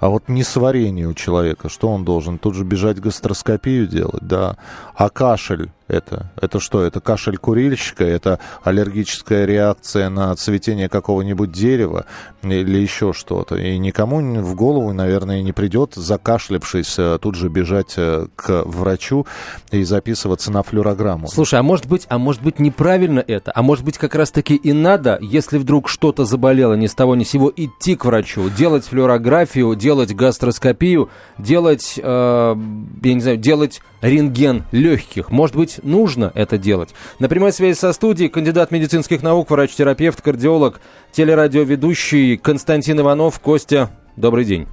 А 0.02 0.08
вот 0.08 0.28
не 0.28 0.42
сварение 0.42 1.06
у 1.06 1.14
человека, 1.14 1.68
что 1.68 1.86
он 1.86 2.04
должен? 2.04 2.36
Тут 2.36 2.56
же 2.56 2.64
бежать 2.64 2.98
гастроскопию 2.98 3.86
делать, 3.86 4.26
да. 4.26 4.56
А 4.96 5.08
кашель 5.08 5.70
это? 5.92 6.32
Это 6.40 6.58
что? 6.58 6.82
Это 6.82 7.00
кашель 7.00 7.36
курильщика? 7.36 8.04
Это 8.04 8.40
аллергическая 8.62 9.44
реакция 9.44 10.08
на 10.08 10.34
цветение 10.36 10.88
какого-нибудь 10.88 11.52
дерева 11.52 12.06
или 12.42 12.78
еще 12.78 13.12
что-то? 13.12 13.56
И 13.56 13.78
никому 13.78 14.20
в 14.42 14.54
голову, 14.54 14.92
наверное, 14.92 15.42
не 15.42 15.52
придет, 15.52 15.94
закашлявшись, 15.94 16.98
э, 16.98 17.18
тут 17.20 17.34
же 17.34 17.48
бежать 17.48 17.94
э, 17.96 18.26
к 18.34 18.62
врачу 18.64 19.26
и 19.70 19.84
записываться 19.84 20.50
на 20.50 20.62
флюорограмму. 20.62 21.28
Слушай, 21.28 21.60
а 21.60 21.62
может 21.62 21.86
быть, 21.86 22.06
а 22.08 22.18
может 22.18 22.42
быть 22.42 22.58
неправильно 22.58 23.22
это? 23.26 23.52
А 23.54 23.62
может 23.62 23.84
быть 23.84 23.98
как 23.98 24.14
раз-таки 24.14 24.54
и 24.54 24.72
надо, 24.72 25.18
если 25.20 25.58
вдруг 25.58 25.88
что-то 25.88 26.24
заболело 26.24 26.74
ни 26.74 26.86
с 26.86 26.94
того 26.94 27.14
ни 27.14 27.24
с 27.24 27.30
сего, 27.30 27.52
идти 27.54 27.96
к 27.96 28.04
врачу, 28.04 28.48
делать 28.50 28.84
флюорографию, 28.84 29.74
делать 29.74 30.14
гастроскопию, 30.14 31.10
делать, 31.38 31.98
э, 32.02 32.56
я 33.02 33.14
не 33.14 33.20
знаю, 33.20 33.36
делать 33.36 33.82
рентген 34.00 34.64
легких. 34.72 35.30
Может 35.30 35.56
быть, 35.56 35.80
нужно 35.82 36.32
это 36.34 36.58
делать. 36.58 36.94
На 37.18 37.28
прямой 37.28 37.52
связи 37.52 37.76
со 37.76 37.92
студией 37.92 38.28
кандидат 38.28 38.70
медицинских 38.70 39.22
наук, 39.22 39.50
врач-терапевт, 39.50 40.20
кардиолог, 40.20 40.80
телерадиоведущий 41.12 42.36
Константин 42.36 43.00
Иванов. 43.00 43.40
Костя, 43.40 43.90
добрый 44.16 44.44
день. 44.44 44.66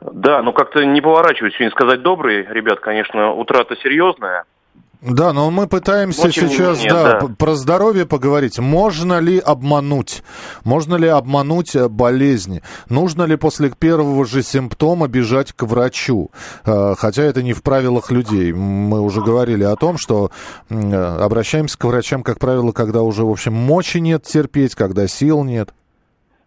Да, 0.00 0.42
ну 0.42 0.52
как-то 0.52 0.84
не 0.84 1.00
поворачиваюсь 1.00 1.54
сегодня 1.54 1.72
сказать 1.72 2.02
добрый. 2.02 2.46
Ребят, 2.46 2.80
конечно, 2.80 3.32
утрата 3.32 3.76
серьезная. 3.76 4.44
Да, 5.02 5.32
но 5.32 5.50
мы 5.50 5.66
пытаемся 5.66 6.26
но, 6.26 6.30
сейчас 6.30 6.78
менее, 6.78 6.92
да, 6.92 7.20
да. 7.20 7.28
про 7.38 7.54
здоровье 7.54 8.04
поговорить. 8.04 8.58
Можно 8.58 9.18
ли 9.18 9.38
обмануть? 9.38 10.22
Можно 10.62 10.96
ли 10.96 11.08
обмануть 11.08 11.74
э, 11.74 11.88
болезни? 11.88 12.60
Нужно 12.90 13.22
ли 13.22 13.36
после 13.36 13.70
первого 13.70 14.26
же 14.26 14.42
симптома 14.42 15.08
бежать 15.08 15.52
к 15.52 15.62
врачу? 15.62 16.30
Э, 16.66 16.94
хотя 16.98 17.22
это 17.22 17.42
не 17.42 17.54
в 17.54 17.62
правилах 17.62 18.10
людей. 18.10 18.52
Мы 18.52 19.00
уже 19.00 19.22
говорили 19.22 19.64
о 19.64 19.74
том, 19.76 19.96
что 19.96 20.30
э, 20.68 20.74
обращаемся 20.74 21.78
к 21.78 21.84
врачам, 21.84 22.22
как 22.22 22.38
правило, 22.38 22.72
когда 22.72 23.00
уже, 23.00 23.24
в 23.24 23.30
общем, 23.30 23.54
мочи 23.54 23.98
нет 23.98 24.24
терпеть, 24.24 24.74
когда 24.74 25.06
сил 25.06 25.44
нет. 25.44 25.70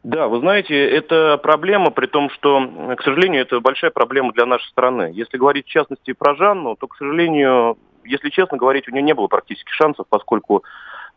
Да, 0.03 0.27
вы 0.27 0.39
знаете, 0.41 0.75
это 0.75 1.38
проблема, 1.38 1.89
при 1.89 2.07
том, 2.07 2.29
что, 2.29 2.60
к 2.98 3.01
сожалению, 3.03 3.43
это 3.43 3.62
большая 3.62 3.89
проблема 3.89 4.33
для 4.33 4.45
нашей 4.45 4.67
страны. 4.69 5.12
Если 5.13 5.38
говорить 5.38 5.65
в 5.65 5.69
частности 5.69 6.12
про 6.12 6.36
Жанну, 6.36 6.75
то, 6.75 6.88
к 6.88 6.98
сожалению, 6.98 7.77
если 8.05 8.29
честно 8.29 8.57
говорить, 8.57 8.88
у 8.88 8.91
нее 8.91 9.03
не 9.03 9.13
было 9.13 9.27
практически 9.27 9.72
шансов, 9.72 10.05
поскольку 10.10 10.63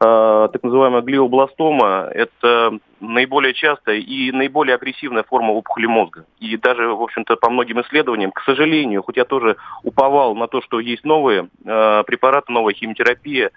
э, 0.00 0.48
так 0.52 0.62
называемая 0.62 1.02
глиобластома– 1.02 2.08
это 2.14 2.78
наиболее 3.00 3.54
частая 3.54 3.96
и 3.96 4.32
наиболее 4.32 4.74
агрессивная 4.74 5.22
форма 5.22 5.52
опухоли 5.52 5.86
мозга. 5.86 6.24
И 6.38 6.56
даже, 6.56 6.88
в 6.88 7.02
общем-то, 7.02 7.36
по 7.36 7.50
многим 7.50 7.80
исследованиям, 7.80 8.32
к 8.32 8.42
сожалению, 8.42 9.02
хоть 9.02 9.16
я 9.16 9.24
тоже 9.24 9.56
уповал 9.82 10.34
на 10.34 10.48
то, 10.48 10.62
что 10.62 10.80
есть 10.80 11.04
новые 11.04 11.48
э, 11.64 12.02
препараты, 12.06 12.52
новая 12.52 12.74
химиотерапия, 12.74 13.50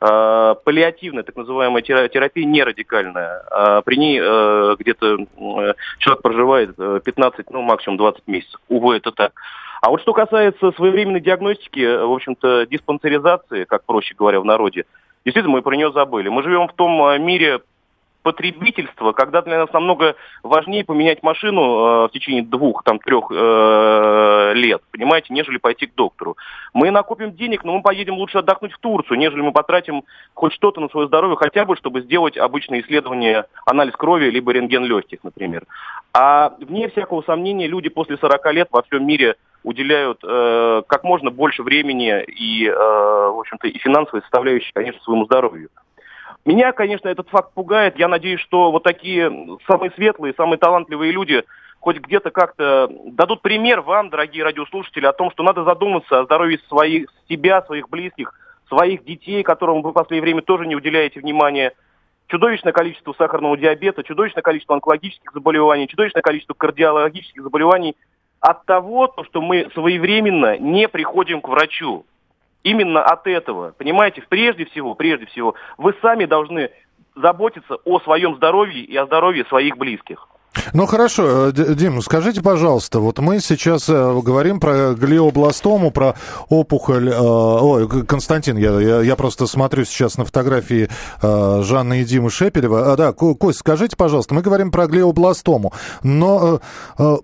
э, 0.00 0.54
паллиативная, 0.64 1.22
так 1.22 1.36
называемая 1.36 1.82
терапия, 1.82 2.44
не 2.44 2.62
радикальная. 2.62 3.42
А 3.50 3.82
при 3.82 3.96
ней 3.96 4.20
э, 4.22 4.76
где-то 4.78 5.16
э, 5.16 5.74
человек 5.98 6.22
проживает 6.22 6.76
15, 6.76 7.50
ну, 7.50 7.62
максимум 7.62 7.98
20 7.98 8.26
месяцев. 8.26 8.60
Увы, 8.68 8.96
это 8.96 9.12
так. 9.12 9.32
А 9.80 9.90
вот 9.90 10.00
что 10.00 10.12
касается 10.12 10.72
своевременной 10.72 11.20
диагностики, 11.20 12.04
в 12.04 12.12
общем-то, 12.12 12.66
диспансеризации, 12.66 13.64
как 13.64 13.84
проще 13.84 14.14
говоря 14.14 14.40
в 14.40 14.44
народе, 14.44 14.84
действительно, 15.24 15.54
мы 15.54 15.62
про 15.62 15.76
нее 15.76 15.92
забыли. 15.92 16.28
Мы 16.28 16.42
живем 16.42 16.68
в 16.68 16.72
том 16.72 17.02
э, 17.04 17.18
мире 17.18 17.60
потребительства, 18.28 19.12
когда 19.12 19.40
для 19.40 19.58
нас 19.58 19.72
намного 19.72 20.14
важнее 20.42 20.84
поменять 20.84 21.22
машину 21.22 21.62
э, 21.62 22.08
в 22.08 22.10
течение 22.12 22.42
двух, 22.42 22.84
там, 22.84 22.98
трех 22.98 23.24
э, 23.30 24.52
лет, 24.54 24.82
понимаете, 24.92 25.32
нежели 25.32 25.56
пойти 25.56 25.86
к 25.86 25.94
доктору. 25.94 26.36
Мы 26.74 26.90
накопим 26.90 27.32
денег, 27.32 27.64
но 27.64 27.72
мы 27.72 27.82
поедем 27.82 28.16
лучше 28.16 28.38
отдохнуть 28.38 28.72
в 28.72 28.78
Турцию, 28.80 29.16
нежели 29.16 29.40
мы 29.40 29.52
потратим 29.52 30.02
хоть 30.34 30.52
что-то 30.52 30.82
на 30.82 30.90
свое 30.90 31.06
здоровье, 31.06 31.38
хотя 31.38 31.64
бы, 31.64 31.74
чтобы 31.74 32.02
сделать 32.02 32.36
обычное 32.36 32.82
исследование, 32.82 33.46
анализ 33.64 33.94
крови, 33.94 34.28
либо 34.28 34.52
рентген 34.52 34.84
легких, 34.84 35.20
например. 35.24 35.64
А 36.12 36.52
вне 36.60 36.90
всякого 36.90 37.22
сомнения, 37.22 37.66
люди 37.66 37.88
после 37.88 38.18
40 38.18 38.52
лет 38.52 38.68
во 38.70 38.82
всем 38.82 39.06
мире 39.06 39.36
уделяют 39.62 40.18
э, 40.22 40.82
как 40.86 41.02
можно 41.02 41.30
больше 41.30 41.62
времени 41.62 42.22
и, 42.24 42.66
э, 42.66 42.74
в 42.74 43.40
общем-то, 43.40 43.68
и 43.68 43.78
финансовой 43.78 44.20
составляющей, 44.20 44.70
конечно, 44.74 45.00
своему 45.02 45.24
здоровью. 45.24 45.70
Меня, 46.44 46.72
конечно, 46.72 47.08
этот 47.08 47.28
факт 47.28 47.52
пугает. 47.54 47.98
Я 47.98 48.08
надеюсь, 48.08 48.40
что 48.40 48.70
вот 48.70 48.82
такие 48.82 49.58
самые 49.66 49.90
светлые, 49.92 50.34
самые 50.34 50.58
талантливые 50.58 51.12
люди 51.12 51.44
хоть 51.80 51.98
где-то 51.98 52.30
как-то 52.30 52.90
дадут 53.06 53.42
пример 53.42 53.80
вам, 53.80 54.10
дорогие 54.10 54.44
радиослушатели, 54.44 55.06
о 55.06 55.12
том, 55.12 55.30
что 55.30 55.42
надо 55.42 55.64
задуматься 55.64 56.18
о 56.18 56.24
здоровье 56.24 56.58
своих, 56.68 57.06
себя, 57.28 57.62
своих 57.62 57.88
близких, 57.88 58.32
своих 58.68 59.04
детей, 59.04 59.42
которым 59.42 59.82
вы 59.82 59.90
в 59.90 59.94
последнее 59.94 60.22
время 60.22 60.42
тоже 60.42 60.66
не 60.66 60.76
уделяете 60.76 61.20
внимания. 61.20 61.72
Чудовищное 62.26 62.72
количество 62.72 63.14
сахарного 63.14 63.56
диабета, 63.56 64.02
чудовищное 64.02 64.42
количество 64.42 64.74
онкологических 64.74 65.32
заболеваний, 65.32 65.88
чудовищное 65.88 66.20
количество 66.20 66.54
кардиологических 66.54 67.42
заболеваний 67.42 67.96
от 68.40 68.66
того, 68.66 69.14
что 69.24 69.40
мы 69.40 69.70
своевременно 69.72 70.58
не 70.58 70.88
приходим 70.88 71.40
к 71.40 71.48
врачу. 71.48 72.04
Именно 72.68 73.02
от 73.02 73.26
этого. 73.26 73.72
Понимаете, 73.78 74.22
прежде 74.28 74.66
всего, 74.66 74.94
прежде 74.94 75.24
всего, 75.24 75.54
вы 75.78 75.94
сами 76.02 76.26
должны 76.26 76.70
заботиться 77.16 77.76
о 77.76 77.98
своем 78.00 78.36
здоровье 78.36 78.82
и 78.82 78.94
о 78.94 79.06
здоровье 79.06 79.46
своих 79.46 79.78
близких. 79.78 80.28
Ну 80.72 80.86
хорошо, 80.86 81.48
э, 81.48 81.52
Дим, 81.52 82.00
скажите, 82.02 82.42
пожалуйста, 82.42 83.00
вот 83.00 83.18
мы 83.18 83.40
сейчас 83.40 83.88
э, 83.88 84.20
говорим 84.22 84.60
про 84.60 84.94
глиобластому, 84.94 85.90
про 85.90 86.14
опухоль. 86.48 87.08
Э, 87.08 87.18
ой, 87.18 87.88
Константин, 88.06 88.56
я, 88.56 89.00
я, 89.00 89.16
просто 89.16 89.46
смотрю 89.46 89.84
сейчас 89.84 90.16
на 90.16 90.24
фотографии 90.24 90.88
Жанны 91.20 92.02
и 92.02 92.04
Димы 92.04 92.30
Шепелева. 92.30 92.92
А, 92.92 92.96
да, 92.96 93.12
Кость, 93.12 93.58
скажите, 93.58 93.96
пожалуйста, 93.96 94.34
мы 94.34 94.42
говорим 94.42 94.70
про 94.70 94.86
глиобластому, 94.86 95.72
но 96.02 96.60
а, 96.96 97.18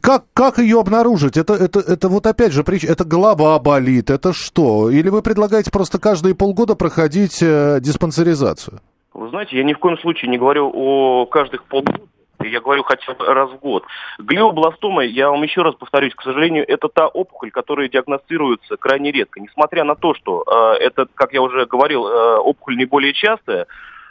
как, 0.00 0.24
как 0.34 0.58
ее 0.58 0.80
обнаружить? 0.80 1.36
Это, 1.36 1.54
это, 1.54 1.80
это 1.80 2.08
вот 2.08 2.26
опять 2.26 2.52
же, 2.52 2.62
это 2.62 3.04
голова 3.04 3.58
болит, 3.58 4.10
это 4.10 4.32
что? 4.32 4.90
Или 4.90 5.08
вы 5.08 5.22
предлагаете 5.22 5.70
просто 5.70 5.98
каждые 5.98 6.34
полгода 6.34 6.74
проходить 6.74 7.38
диспансеризацию? 7.40 8.80
Вы 9.14 9.28
знаете, 9.30 9.56
я 9.56 9.64
ни 9.64 9.72
в 9.72 9.78
коем 9.78 9.98
случае 9.98 10.30
не 10.30 10.38
говорю 10.38 10.70
о 10.72 11.26
каждых 11.26 11.64
полгода 11.64 12.00
я 12.48 12.60
говорю 12.60 12.82
хотя 12.82 13.14
бы 13.14 13.26
раз 13.26 13.50
в 13.50 13.58
год. 13.58 13.84
Глиобластома, 14.18 15.04
я 15.04 15.30
вам 15.30 15.42
еще 15.42 15.62
раз 15.62 15.74
повторюсь, 15.74 16.14
к 16.14 16.22
сожалению, 16.22 16.64
это 16.66 16.88
та 16.88 17.06
опухоль, 17.08 17.50
которая 17.50 17.88
диагностируется 17.88 18.76
крайне 18.76 19.12
редко. 19.12 19.40
Несмотря 19.40 19.84
на 19.84 19.94
то, 19.94 20.14
что 20.14 20.44
э, 20.46 20.82
это, 20.82 21.06
как 21.14 21.32
я 21.32 21.42
уже 21.42 21.66
говорил, 21.66 22.06
э, 22.06 22.36
опухоль 22.38 22.76
наиболее 22.76 23.12
частая, 23.12 23.66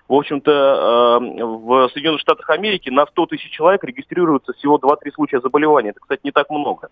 в 0.09 0.15
общем-то, 0.15 0.51
э, 0.51 1.43
в 1.43 1.89
Соединенных 1.93 2.19
Штатах 2.21 2.49
Америки 2.49 2.89
на 2.89 3.05
100 3.05 3.27
тысяч 3.27 3.51
человек 3.51 3.83
регистрируется 3.83 4.53
всего 4.53 4.79
2-3 4.79 5.11
случая 5.13 5.39
заболевания. 5.39 5.91
Это, 5.91 5.99
кстати, 5.99 6.21
не 6.23 6.31
так 6.31 6.49
много. 6.49 6.89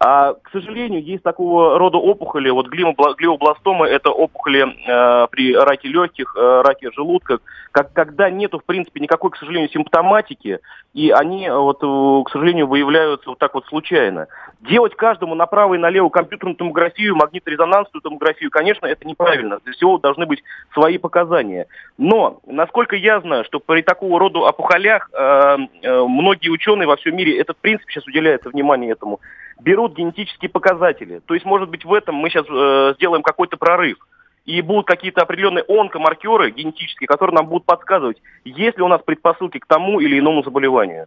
А, 0.00 0.32
к 0.32 0.50
сожалению, 0.50 1.02
есть 1.02 1.22
такого 1.22 1.78
рода 1.78 1.98
опухоли. 1.98 2.48
Вот 2.48 2.68
глиобластома– 2.68 3.86
это 3.88 4.10
опухоли 4.10 4.64
э, 4.64 5.26
при 5.30 5.54
раке 5.54 5.88
легких, 5.88 6.34
э, 6.36 6.62
раке 6.64 6.90
желудка, 6.92 7.38
как, 7.70 7.92
когда 7.92 8.30
нету, 8.30 8.58
в 8.58 8.64
принципе, 8.64 8.98
никакой, 8.98 9.30
к 9.30 9.36
сожалению, 9.36 9.68
симптоматики, 9.68 10.60
и 10.94 11.10
они, 11.10 11.50
вот, 11.50 11.80
к 11.80 12.30
сожалению, 12.30 12.66
выявляются 12.66 13.28
вот 13.28 13.38
так 13.38 13.54
вот 13.54 13.66
случайно. 13.66 14.28
Делать 14.60 14.94
каждому 14.94 15.34
направо 15.34 15.74
и 15.74 15.78
налево 15.78 16.08
компьютерную 16.08 16.56
томографию, 16.56 17.16
магниторезонансную 17.16 18.00
томографию, 18.00 18.50
конечно, 18.50 18.86
это 18.86 19.06
неправильно. 19.06 19.58
Для 19.64 19.74
всего 19.74 19.98
должны 19.98 20.24
быть 20.24 20.42
свои 20.72 20.96
показания. 20.98 21.66
Но 21.98 22.40
насколько 22.54 22.96
я 22.96 23.20
знаю, 23.20 23.44
что 23.44 23.60
при 23.60 23.82
такого 23.82 24.18
рода 24.18 24.40
опухолях 24.40 25.10
э, 25.12 25.56
э, 25.82 26.04
многие 26.04 26.48
ученые 26.48 26.86
во 26.86 26.96
всем 26.96 27.16
мире, 27.16 27.38
это 27.38 27.52
в 27.52 27.56
принципе 27.56 27.92
сейчас 27.92 28.06
уделяется 28.06 28.48
внимание 28.48 28.92
этому, 28.92 29.20
берут 29.60 29.96
генетические 29.96 30.48
показатели. 30.48 31.20
То 31.26 31.34
есть, 31.34 31.46
может 31.46 31.68
быть, 31.68 31.84
в 31.84 31.92
этом 31.92 32.14
мы 32.14 32.30
сейчас 32.30 32.46
э, 32.48 32.94
сделаем 32.96 33.22
какой-то 33.22 33.56
прорыв. 33.56 33.98
И 34.44 34.60
будут 34.60 34.86
какие-то 34.86 35.22
определенные 35.22 35.64
онкомаркеры 35.66 36.50
генетические, 36.50 37.06
которые 37.06 37.34
нам 37.34 37.46
будут 37.46 37.64
подсказывать, 37.64 38.20
есть 38.44 38.76
ли 38.76 38.82
у 38.82 38.88
нас 38.88 39.00
предпосылки 39.02 39.58
к 39.58 39.66
тому 39.66 40.00
или 40.00 40.18
иному 40.18 40.42
заболеванию. 40.42 41.06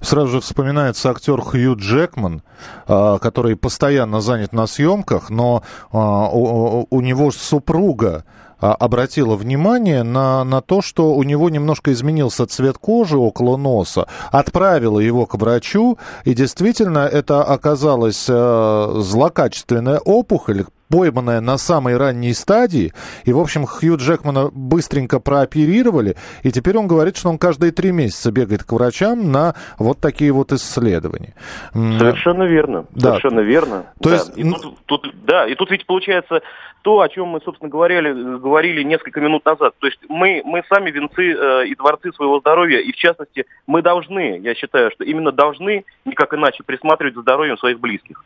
Сразу 0.00 0.28
же 0.28 0.40
вспоминается 0.40 1.10
актер 1.10 1.40
Хью 1.40 1.76
Джекман, 1.76 2.42
а, 2.86 3.18
который 3.18 3.56
постоянно 3.56 4.20
занят 4.20 4.52
на 4.52 4.66
съемках, 4.66 5.30
но 5.30 5.62
а, 5.92 6.28
у 6.30 7.00
него 7.00 7.30
супруга 7.30 8.24
обратила 8.58 9.36
внимание 9.36 10.02
на, 10.02 10.44
на 10.44 10.60
то, 10.60 10.82
что 10.82 11.14
у 11.14 11.22
него 11.22 11.50
немножко 11.50 11.92
изменился 11.92 12.46
цвет 12.46 12.78
кожи 12.78 13.18
около 13.18 13.56
носа, 13.56 14.06
отправила 14.30 15.00
его 15.00 15.26
к 15.26 15.34
врачу, 15.34 15.98
и 16.24 16.34
действительно 16.34 17.00
это 17.00 17.42
оказалась 17.42 18.26
э, 18.28 18.94
злокачественная 19.00 19.98
опухоль, 19.98 20.64
пойманная 20.88 21.40
на 21.40 21.58
самой 21.58 21.96
ранней 21.96 22.34
стадии. 22.34 22.92
И, 23.24 23.32
в 23.32 23.38
общем, 23.38 23.66
Хью 23.66 23.96
Джекмана 23.96 24.50
быстренько 24.52 25.20
прооперировали. 25.20 26.16
И 26.42 26.50
теперь 26.50 26.76
он 26.76 26.86
говорит, 26.86 27.16
что 27.16 27.28
он 27.30 27.38
каждые 27.38 27.72
три 27.72 27.92
месяца 27.92 28.30
бегает 28.30 28.64
к 28.64 28.72
врачам 28.72 29.30
на 29.30 29.54
вот 29.78 30.00
такие 30.00 30.32
вот 30.32 30.52
исследования. 30.52 31.34
Совершенно 31.72 32.44
верно. 32.44 32.86
Да. 32.90 33.10
Совершенно 33.10 33.40
верно. 33.40 33.86
То 34.00 34.10
да. 34.10 34.16
есть... 34.16 34.36
И 34.36 34.50
тут, 34.50 34.78
тут, 34.86 35.14
да, 35.24 35.46
и 35.46 35.54
тут 35.54 35.70
ведь 35.70 35.86
получается 35.86 36.40
то, 36.82 37.00
о 37.00 37.08
чем 37.08 37.28
мы, 37.28 37.40
собственно, 37.40 37.70
говорили, 37.70 38.12
говорили 38.38 38.82
несколько 38.82 39.18
минут 39.20 39.44
назад. 39.46 39.74
То 39.78 39.86
есть 39.86 39.98
мы, 40.08 40.42
мы 40.44 40.62
сами 40.68 40.90
венцы 40.90 41.32
э, 41.32 41.66
и 41.66 41.74
дворцы 41.74 42.12
своего 42.12 42.40
здоровья, 42.40 42.78
и 42.78 42.92
в 42.92 42.96
частности, 42.96 43.46
мы 43.66 43.80
должны, 43.80 44.38
я 44.40 44.54
считаю, 44.54 44.90
что 44.90 45.02
именно 45.02 45.32
должны, 45.32 45.86
никак 46.04 46.34
иначе, 46.34 46.62
присматривать 46.62 47.14
за 47.14 47.22
здоровьем 47.22 47.56
своих 47.56 47.80
близких. 47.80 48.22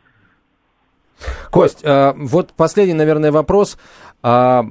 Кость, 1.51 1.79
э, 1.83 2.13
вот 2.15 2.53
последний, 2.53 2.93
наверное, 2.93 3.31
вопрос. 3.31 3.77
А, 4.21 4.65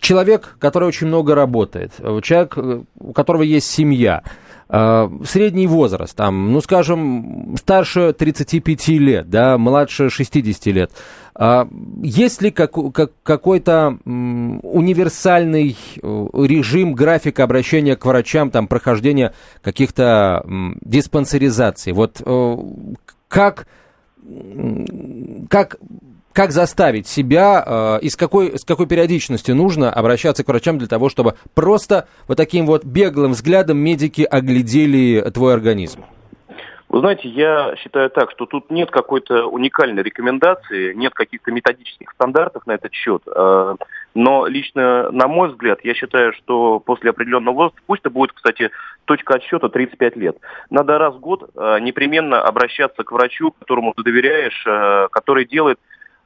человек, 0.00 0.56
который 0.58 0.88
очень 0.88 1.06
много 1.06 1.34
работает, 1.34 1.92
человек, 2.22 2.54
э, 2.56 2.82
у 2.98 3.12
которого 3.12 3.42
есть 3.42 3.70
семья, 3.70 4.22
э, 4.68 5.08
средний 5.24 5.66
возраст, 5.66 6.16
там, 6.16 6.52
ну, 6.52 6.60
скажем, 6.60 7.54
старше 7.58 8.12
35 8.12 8.98
лет, 8.98 9.30
да, 9.30 9.56
младше 9.56 10.10
60 10.10 10.72
лет, 10.72 10.90
а, 11.34 11.68
есть 12.02 12.42
ли 12.42 12.50
как, 12.50 12.72
как, 12.92 13.12
какой-то 13.22 13.98
универсальный 14.04 15.76
режим, 16.02 16.94
графика 16.94 17.44
обращения 17.44 17.94
к 17.94 18.04
врачам, 18.04 18.50
там, 18.50 18.66
прохождения 18.66 19.32
каких-то 19.62 20.44
диспансеризаций? 20.80 21.92
Вот 21.92 22.20
как 23.28 23.66
как 25.48 25.76
как 26.38 26.52
заставить 26.52 27.08
себя 27.08 27.64
э, 27.66 27.98
и 28.02 28.08
с 28.08 28.16
какой, 28.16 28.56
с 28.56 28.64
какой 28.64 28.86
периодичностью 28.86 29.56
нужно 29.56 29.92
обращаться 29.92 30.44
к 30.44 30.48
врачам 30.48 30.78
для 30.78 30.86
того, 30.86 31.08
чтобы 31.08 31.34
просто 31.52 32.06
вот 32.28 32.36
таким 32.36 32.64
вот 32.64 32.84
беглым 32.84 33.32
взглядом 33.32 33.78
медики 33.78 34.22
оглядели 34.22 35.20
твой 35.30 35.54
организм? 35.54 36.04
Вы 36.88 37.00
знаете, 37.00 37.28
я 37.28 37.74
считаю 37.76 38.08
так, 38.08 38.30
что 38.30 38.46
тут 38.46 38.70
нет 38.70 38.90
какой-то 38.90 39.46
уникальной 39.46 40.04
рекомендации, 40.04 40.94
нет 40.94 41.12
каких-то 41.12 41.50
методических 41.50 42.12
стандартов 42.12 42.66
на 42.66 42.72
этот 42.72 42.92
счет. 42.92 43.22
Но 44.14 44.46
лично, 44.46 45.10
на 45.10 45.28
мой 45.28 45.50
взгляд, 45.50 45.80
я 45.84 45.94
считаю, 45.94 46.32
что 46.32 46.80
после 46.80 47.10
определенного 47.10 47.54
возраста, 47.54 47.80
пусть 47.86 48.00
это 48.00 48.10
будет, 48.10 48.32
кстати, 48.32 48.70
точка 49.04 49.34
отсчета 49.34 49.68
35 49.68 50.16
лет, 50.16 50.36
надо 50.70 50.98
раз 50.98 51.14
в 51.14 51.20
год 51.20 51.50
э, 51.54 51.78
непременно 51.80 52.42
обращаться 52.42 53.04
к 53.04 53.12
врачу, 53.12 53.52
которому 53.52 53.92
ты 53.94 54.02
доверяешь, 54.02 54.64
э, 54.66 55.08
который 55.10 55.44
делает 55.44 55.78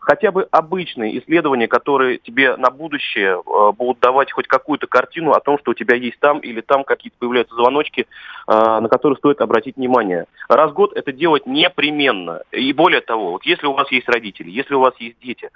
хотя 0.03 0.33
бы 0.33 0.49
обычные 0.51 1.19
исследования, 1.21 1.69
которые 1.69 2.19
тебе 2.19 2.57
на 2.57 2.71
будущее 2.71 3.41
э, 3.41 3.73
будут 3.73 4.01
давать 4.01 4.33
хоть 4.33 4.49
какую-то 4.49 4.89
картину 4.89 5.31
о 5.31 5.41
том, 5.41 5.59
что 5.59 5.71
у 5.71 5.75
тебя 5.75 5.95
есть 5.95 6.19
там 6.19 6.41
или 6.41 6.61
там 6.61 6.83
какие-то 6.83 7.17
появляются 7.21 7.55
звоночки, 7.55 8.01
э, 8.01 8.07
на 8.47 8.89
которые 8.89 9.17
стоит 9.17 9.41
обратить 9.41 9.77
внимание. 9.77 10.27
Раз 10.49 10.73
в 10.73 10.75
год 10.75 10.93
это 10.97 11.13
делать 11.13 11.47
непременно. 11.47 12.43
И 12.51 12.73
более 12.73 13.01
того, 13.01 13.31
вот 13.31 13.45
если 13.45 13.67
у 13.67 13.75
вас 13.75 13.91
есть 13.93 14.09
родители, 14.09 14.51
если 14.51 14.75
у 14.75 14.81
вас 14.81 14.95
есть 14.99 15.19
дети, 15.23 15.51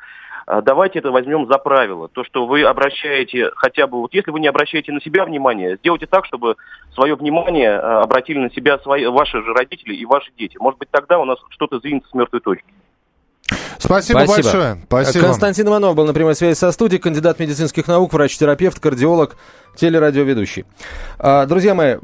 э, 0.47 0.63
давайте 0.65 1.01
это 1.01 1.11
возьмем 1.11 1.49
за 1.49 1.59
правило. 1.59 2.07
То, 2.07 2.23
что 2.23 2.47
вы 2.47 2.63
обращаете 2.63 3.51
хотя 3.57 3.89
бы, 3.89 3.99
вот 3.99 4.15
если 4.15 4.31
вы 4.31 4.39
не 4.39 4.47
обращаете 4.47 4.93
на 4.93 5.01
себя 5.01 5.25
внимание, 5.25 5.77
сделайте 5.79 6.07
так, 6.07 6.25
чтобы 6.25 6.55
свое 6.95 7.17
внимание 7.17 7.77
обратили 7.77 8.39
на 8.39 8.51
себя 8.53 8.79
свои, 8.79 9.07
ваши 9.07 9.43
же 9.43 9.53
родители 9.53 9.97
и 9.97 10.05
ваши 10.05 10.31
дети. 10.39 10.57
Может 10.61 10.79
быть, 10.79 10.91
тогда 10.93 11.19
у 11.19 11.25
нас 11.25 11.41
что-то 11.49 11.79
сдвинется 11.79 12.09
с 12.11 12.15
мертвой 12.15 12.41
точки. 12.41 12.65
Спасибо, 13.87 14.19
Спасибо 14.19 14.43
большое. 14.43 14.79
Спасибо. 14.87 15.27
Константин 15.27 15.69
Иванов 15.69 15.95
был 15.95 16.07
на 16.07 16.13
прямой 16.13 16.35
связи 16.35 16.59
со 16.59 16.73
студией, 16.73 17.01
кандидат 17.01 17.39
медицинских 17.39 17.87
наук, 17.87 18.13
врач-терапевт, 18.13 18.81
кардиолог, 18.81 19.37
телерадиоведущий. 19.77 20.65
А, 21.19 21.47
друзья 21.47 21.75
мои, 21.75 21.97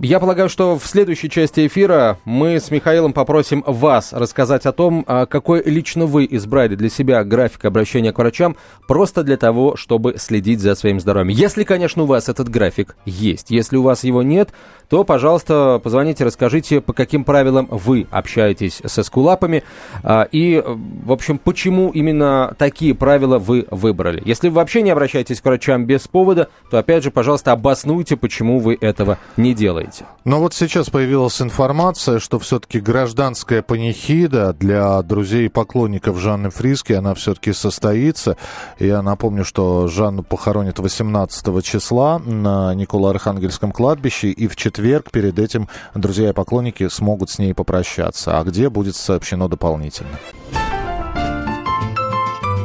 я 0.00 0.20
полагаю, 0.20 0.48
что 0.48 0.78
в 0.78 0.86
следующей 0.86 1.28
части 1.28 1.66
эфира 1.66 2.18
мы 2.24 2.60
с 2.60 2.70
Михаилом 2.70 3.12
попросим 3.12 3.62
вас 3.66 4.12
рассказать 4.12 4.64
о 4.64 4.72
том, 4.72 5.04
а, 5.06 5.26
какой 5.26 5.62
лично 5.64 6.06
вы 6.06 6.26
избрали 6.30 6.76
для 6.76 6.88
себя 6.88 7.22
график 7.24 7.64
обращения 7.64 8.12
к 8.12 8.18
врачам, 8.18 8.56
просто 8.86 9.22
для 9.22 9.36
того, 9.36 9.76
чтобы 9.76 10.14
следить 10.18 10.60
за 10.60 10.74
своим 10.74 11.00
здоровьем. 11.00 11.28
Если, 11.28 11.64
конечно, 11.64 12.04
у 12.04 12.06
вас 12.06 12.28
этот 12.28 12.48
график 12.48 12.96
есть. 13.04 13.50
Если 13.50 13.76
у 13.76 13.82
вас 13.82 14.04
его 14.04 14.22
нет, 14.22 14.50
то, 14.88 15.04
пожалуйста, 15.04 15.80
позвоните, 15.82 16.24
расскажите, 16.24 16.80
по 16.80 16.92
каким 16.92 17.24
правилам 17.24 17.66
вы 17.70 18.06
общаетесь 18.10 18.80
со 18.84 19.02
скулапами 19.02 19.62
а, 20.02 20.28
и, 20.30 20.62
в 20.64 21.12
общем, 21.12 21.38
почему 21.38 21.90
именно 21.90 22.54
такие 22.56 22.94
правила 22.94 23.38
вы 23.38 23.66
выбрали. 23.70 24.22
Если 24.24 24.48
вы 24.48 24.56
вообще 24.56 24.82
не 24.82 24.90
обращаетесь 24.90 25.40
к 25.40 25.44
врачам 25.44 25.86
без 25.86 26.08
повода, 26.08 26.48
то, 26.70 26.78
опять 26.78 27.02
же, 27.02 27.10
пожалуйста, 27.10 27.52
обоснуйте, 27.52 28.16
почему 28.16 28.58
вы 28.58 28.78
этого 28.80 29.18
не 29.36 29.54
делаете 29.54 29.71
делаете. 29.72 30.06
Но 30.24 30.38
вот 30.38 30.54
сейчас 30.54 30.90
появилась 30.90 31.40
информация, 31.40 32.18
что 32.18 32.38
все-таки 32.38 32.80
гражданская 32.80 33.62
панихида 33.62 34.52
для 34.52 35.02
друзей 35.02 35.46
и 35.46 35.48
поклонников 35.48 36.18
Жанны 36.18 36.50
Фриски, 36.50 36.92
она 36.92 37.14
все-таки 37.14 37.52
состоится. 37.52 38.36
Я 38.78 39.02
напомню, 39.02 39.44
что 39.44 39.88
Жанну 39.88 40.22
похоронят 40.22 40.78
18 40.78 41.64
числа 41.64 42.18
на 42.18 42.74
Николо-Архангельском 42.74 43.72
кладбище, 43.72 44.28
и 44.28 44.46
в 44.46 44.56
четверг 44.56 45.10
перед 45.10 45.38
этим 45.38 45.68
друзья 45.94 46.30
и 46.30 46.32
поклонники 46.32 46.88
смогут 46.88 47.30
с 47.30 47.38
ней 47.38 47.54
попрощаться. 47.54 48.38
А 48.38 48.44
где 48.44 48.68
будет 48.68 48.96
сообщено 48.96 49.48
дополнительно. 49.48 50.18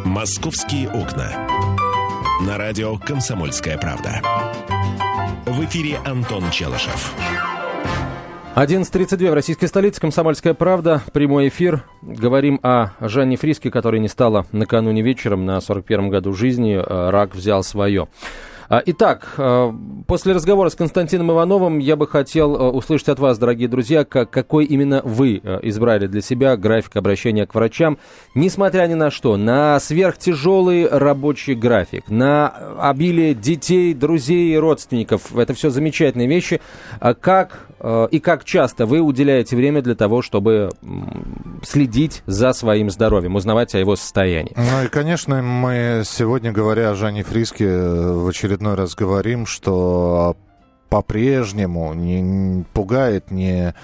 «Московские 0.03 0.89
окна». 0.89 1.47
На 2.41 2.57
радио 2.57 2.97
«Комсомольская 2.97 3.77
правда». 3.77 4.21
В 5.47 5.63
эфире 5.63 5.97
Антон 6.03 6.43
Челышев. 6.51 7.13
11.32 8.57 9.31
в 9.31 9.33
российской 9.33 9.67
столице. 9.67 10.01
Комсомольская 10.01 10.53
правда. 10.53 11.01
Прямой 11.13 11.47
эфир. 11.47 11.85
Говорим 12.01 12.59
о 12.63 12.89
Жанне 12.99 13.37
Фриске, 13.37 13.71
которой 13.71 14.01
не 14.01 14.09
стало 14.09 14.45
накануне 14.51 15.01
вечером 15.01 15.45
на 15.45 15.59
41-м 15.59 16.09
году 16.09 16.33
жизни. 16.33 16.75
Э, 16.75 17.11
рак 17.11 17.33
взял 17.33 17.63
свое. 17.63 18.09
А, 18.69 18.83
итак, 18.85 19.35
а, 19.37 19.73
после 20.07 20.33
разговора 20.33 20.69
с 20.69 20.75
Константином 20.75 21.31
Ивановым 21.31 21.79
я 21.79 21.95
бы 21.95 22.05
хотел 22.05 22.55
а, 22.55 22.69
услышать 22.69 23.07
от 23.07 23.19
вас, 23.19 23.37
дорогие 23.37 23.69
друзья, 23.69 24.03
как, 24.03 24.29
какой 24.29 24.65
именно 24.65 25.01
вы 25.05 25.37
избрали 25.61 26.07
для 26.07 26.21
себя 26.21 26.57
график 26.57 26.97
обращения 26.97 27.45
к 27.45 27.55
врачам, 27.55 27.97
несмотря 28.35 28.85
ни 28.87 28.93
на 28.93 29.09
что, 29.09 29.37
на 29.37 29.79
сверхтяжелый 29.79 30.87
рабочий 30.87 31.55
график, 31.55 32.09
на 32.09 32.49
обилие 32.79 33.33
детей, 33.33 33.93
друзей 33.93 34.53
и 34.53 34.57
родственников. 34.57 35.35
Это 35.35 35.53
все 35.53 35.69
замечательные 35.69 36.27
вещи. 36.27 36.59
Как 37.21 37.66
и 37.83 38.19
как 38.19 38.43
часто 38.43 38.85
вы 38.85 39.01
уделяете 39.01 39.55
время 39.55 39.81
для 39.81 39.95
того, 39.95 40.21
чтобы 40.21 40.69
следить 41.63 42.23
за 42.25 42.53
своим 42.53 42.89
здоровьем, 42.89 43.35
узнавать 43.35 43.75
о 43.75 43.79
его 43.79 43.95
состоянии? 43.95 44.53
Ну 44.55 44.83
и, 44.83 44.87
конечно, 44.87 45.41
мы 45.41 46.03
сегодня, 46.05 46.51
говоря 46.51 46.91
о 46.91 46.95
Жанне 46.95 47.23
Фриске, 47.23 47.67
в 47.67 48.27
очередной 48.27 48.75
раз 48.75 48.95
говорим, 48.95 49.45
что 49.45 50.37
по-прежнему 50.89 51.93
не 51.93 52.65
пугает 52.73 53.31
не 53.31 53.75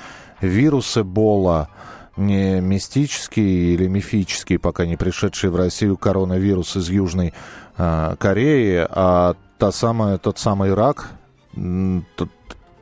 вирус 0.42 0.98
Эбола, 0.98 1.70
не 2.18 2.62
мистический 2.62 3.74
или 3.74 3.88
мифический, 3.88 4.60
пока 4.60 4.86
не 4.86 4.98
пришедший 4.98 5.50
в 5.50 5.56
Россию 5.56 5.98
коронавирус 5.98 6.76
из 6.76 6.90
Южной 6.90 7.34
э, 7.78 8.16
Кореи, 8.20 8.86
а 8.90 9.36
та 9.58 9.72
самая, 9.72 10.18
тот 10.18 10.38
самый 10.38 10.74
рак, 10.74 11.10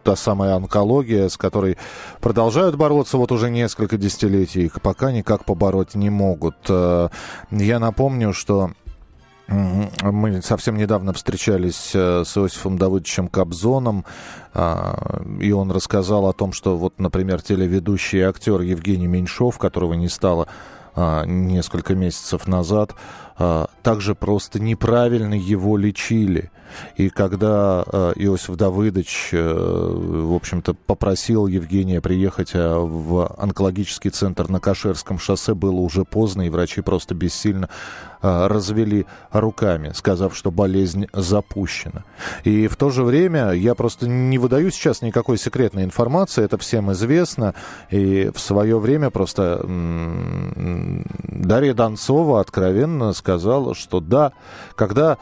та 0.04 0.16
самая 0.16 0.56
онкология, 0.56 1.30
с 1.30 1.38
которой 1.38 1.78
продолжают 2.20 2.76
бороться 2.76 3.18
вот 3.18 3.32
уже 3.32 3.50
несколько 3.50 3.98
десятилетий, 3.98 4.66
их 4.66 4.82
пока 4.82 5.12
никак 5.12 5.46
побороть 5.46 5.96
не 5.96 6.10
могут. 6.10 6.56
Э, 6.70 7.10
я 7.52 7.80
напомню, 7.80 8.34
что 8.34 8.72
мы 9.52 10.42
совсем 10.42 10.78
недавно 10.78 11.14
встречались 11.14 11.92
э, 11.94 12.24
с 12.26 12.38
Иосифом 12.38 12.78
Давыдовичем 12.78 13.28
Кобзоном, 13.28 14.06
а, 14.54 15.22
и 15.40 15.52
он 15.52 15.72
рассказал 15.72 16.28
о 16.28 16.34
том, 16.34 16.54
что 16.54 16.78
вот, 16.78 17.00
например, 17.00 17.42
телеведущий 17.42 18.20
и 18.20 18.24
актер 18.24 18.62
Евгений 18.62 19.08
Меньшов, 19.08 19.58
которого 19.58 19.94
не 19.94 20.08
стало 20.08 20.48
а, 20.96 21.26
несколько 21.26 21.96
месяцев 21.96 22.48
назад, 22.48 22.96
также 23.82 24.16
просто 24.16 24.60
неправильно 24.60 25.34
его 25.34 25.78
лечили. 25.78 26.52
И 26.96 27.10
когда 27.10 27.84
Иосиф 28.16 28.56
Давыдович, 28.56 29.30
э, 29.34 29.94
в 29.94 30.34
общем-то, 30.34 30.74
попросил 30.74 31.48
Евгения 31.48 32.00
приехать 32.00 32.52
в 32.54 33.36
онкологический 33.38 34.10
центр 34.10 34.48
на 34.48 34.62
Кашерском 34.62 35.20
шоссе, 35.20 35.54
было 35.54 35.80
уже 35.82 36.06
поздно, 36.06 36.44
и 36.44 36.50
врачи 36.50 36.82
просто 36.82 37.14
бессильно 37.14 37.70
а, 38.24 38.48
развели 38.48 39.08
руками, 39.32 39.94
сказав, 39.96 40.38
что 40.38 40.52
болезнь 40.52 41.08
запущена. 41.12 42.04
И 42.44 42.68
в 42.68 42.76
то 42.76 42.92
же 42.92 43.04
время 43.04 43.52
я 43.54 43.74
просто 43.74 44.08
не 44.08 44.38
выдаю 44.38 44.70
сейчас 44.70 45.02
никакой 45.02 45.40
секретной 45.40 45.84
информации, 45.84 46.44
это 46.44 46.60
всем 46.60 46.92
известно. 46.92 47.56
И 47.90 48.30
в 48.32 48.40
свое 48.40 48.78
время 48.78 49.10
просто 49.10 49.66
Дарья 51.24 51.74
Донцова 51.74 52.42
откровенно 52.42 53.14
сказала, 53.14 53.31
что 53.40 54.00
да, 54.00 54.34
когда 54.76 55.18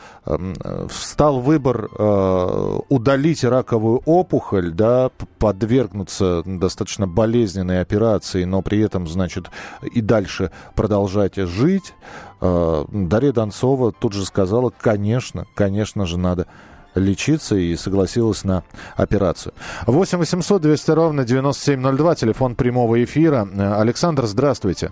встал 0.89 1.39
выбор 1.39 1.89
а, 1.97 2.79
удалить 2.89 3.43
раковую 3.43 4.01
опухоль, 4.05 4.71
да, 4.71 5.09
подвергнуться 5.37 6.43
достаточно 6.45 7.07
болезненной 7.07 7.81
операции, 7.81 8.43
но 8.43 8.61
при 8.61 8.79
этом, 8.79 9.07
значит, 9.07 9.49
и 9.81 10.01
дальше 10.01 10.51
продолжать 10.75 11.35
жить, 11.35 11.93
а, 12.41 12.85
Дарья 12.91 13.31
Донцова 13.31 13.91
тут 13.91 14.13
же 14.13 14.25
сказала, 14.25 14.71
конечно, 14.77 15.45
конечно 15.55 16.05
же, 16.05 16.17
надо 16.17 16.47
лечиться 16.95 17.55
и 17.55 17.75
согласилась 17.75 18.43
на 18.43 18.63
операцию. 18.95 19.53
8 19.85 20.17
800 20.17 20.61
200 20.61 20.91
ровно 20.91 21.23
9702, 21.23 22.15
телефон 22.15 22.55
прямого 22.55 23.03
эфира. 23.03 23.47
Александр, 23.77 24.25
здравствуйте. 24.25 24.91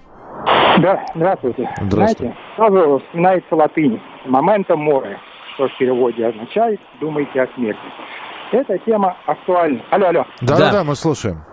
Да, 0.82 1.04
здравствуйте. 1.16 1.70
Здравствуйте. 1.82 2.36
Знаете, 2.56 2.76
сразу 2.78 3.00
вспоминается 3.00 3.56
латынь. 3.56 4.02
Момента 4.26 4.76
море, 4.76 5.20
что 5.56 5.68
в 5.68 5.78
переводе 5.78 6.28
означает 6.28 6.80
«думайте 7.00 7.42
о 7.42 7.48
смерти». 7.56 7.80
Эта 8.52 8.78
тема 8.80 9.18
актуальна. 9.26 9.82
Алло, 9.90 10.08
алло. 10.08 10.26
Да-да-да, 10.42 10.84
мы 10.84 10.96
слушаем. 10.96 11.44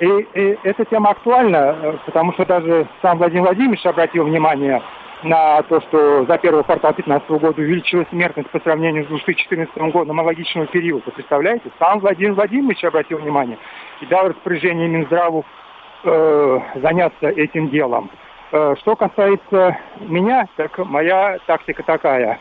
И, 0.00 0.06
и 0.06 0.58
эта 0.64 0.84
тема 0.86 1.10
актуальна, 1.10 1.76
э, 1.80 1.96
потому 2.06 2.32
что 2.32 2.44
даже 2.44 2.88
сам 3.02 3.18
Владимир 3.18 3.42
Владимирович 3.42 3.86
обратил 3.86 4.24
внимание 4.24 4.82
на 5.22 5.62
то, 5.62 5.80
что 5.82 6.24
за 6.24 6.38
первый 6.38 6.64
квартал 6.64 6.92
2015 6.94 7.28
года 7.30 7.60
увеличилась 7.60 8.08
смертность 8.08 8.50
по 8.50 8.58
сравнению 8.60 9.04
с 9.04 9.08
2014 9.08 9.76
годом 9.92 10.18
аналогичного 10.18 10.66
периода. 10.66 11.10
Представляете? 11.12 11.70
Сам 11.78 12.00
Владимир 12.00 12.32
Владимирович 12.32 12.82
обратил 12.82 13.18
внимание 13.18 13.58
и 14.00 14.06
дал 14.06 14.28
распоряжение 14.28 14.88
Минздраву 14.88 15.44
э, 16.04 16.58
заняться 16.82 17.28
этим 17.28 17.68
делом. 17.68 18.10
Э, 18.52 18.74
что 18.80 18.96
касается 18.96 19.78
меня, 20.00 20.46
так 20.56 20.78
моя 20.78 21.38
тактика 21.46 21.82
такая. 21.82 22.38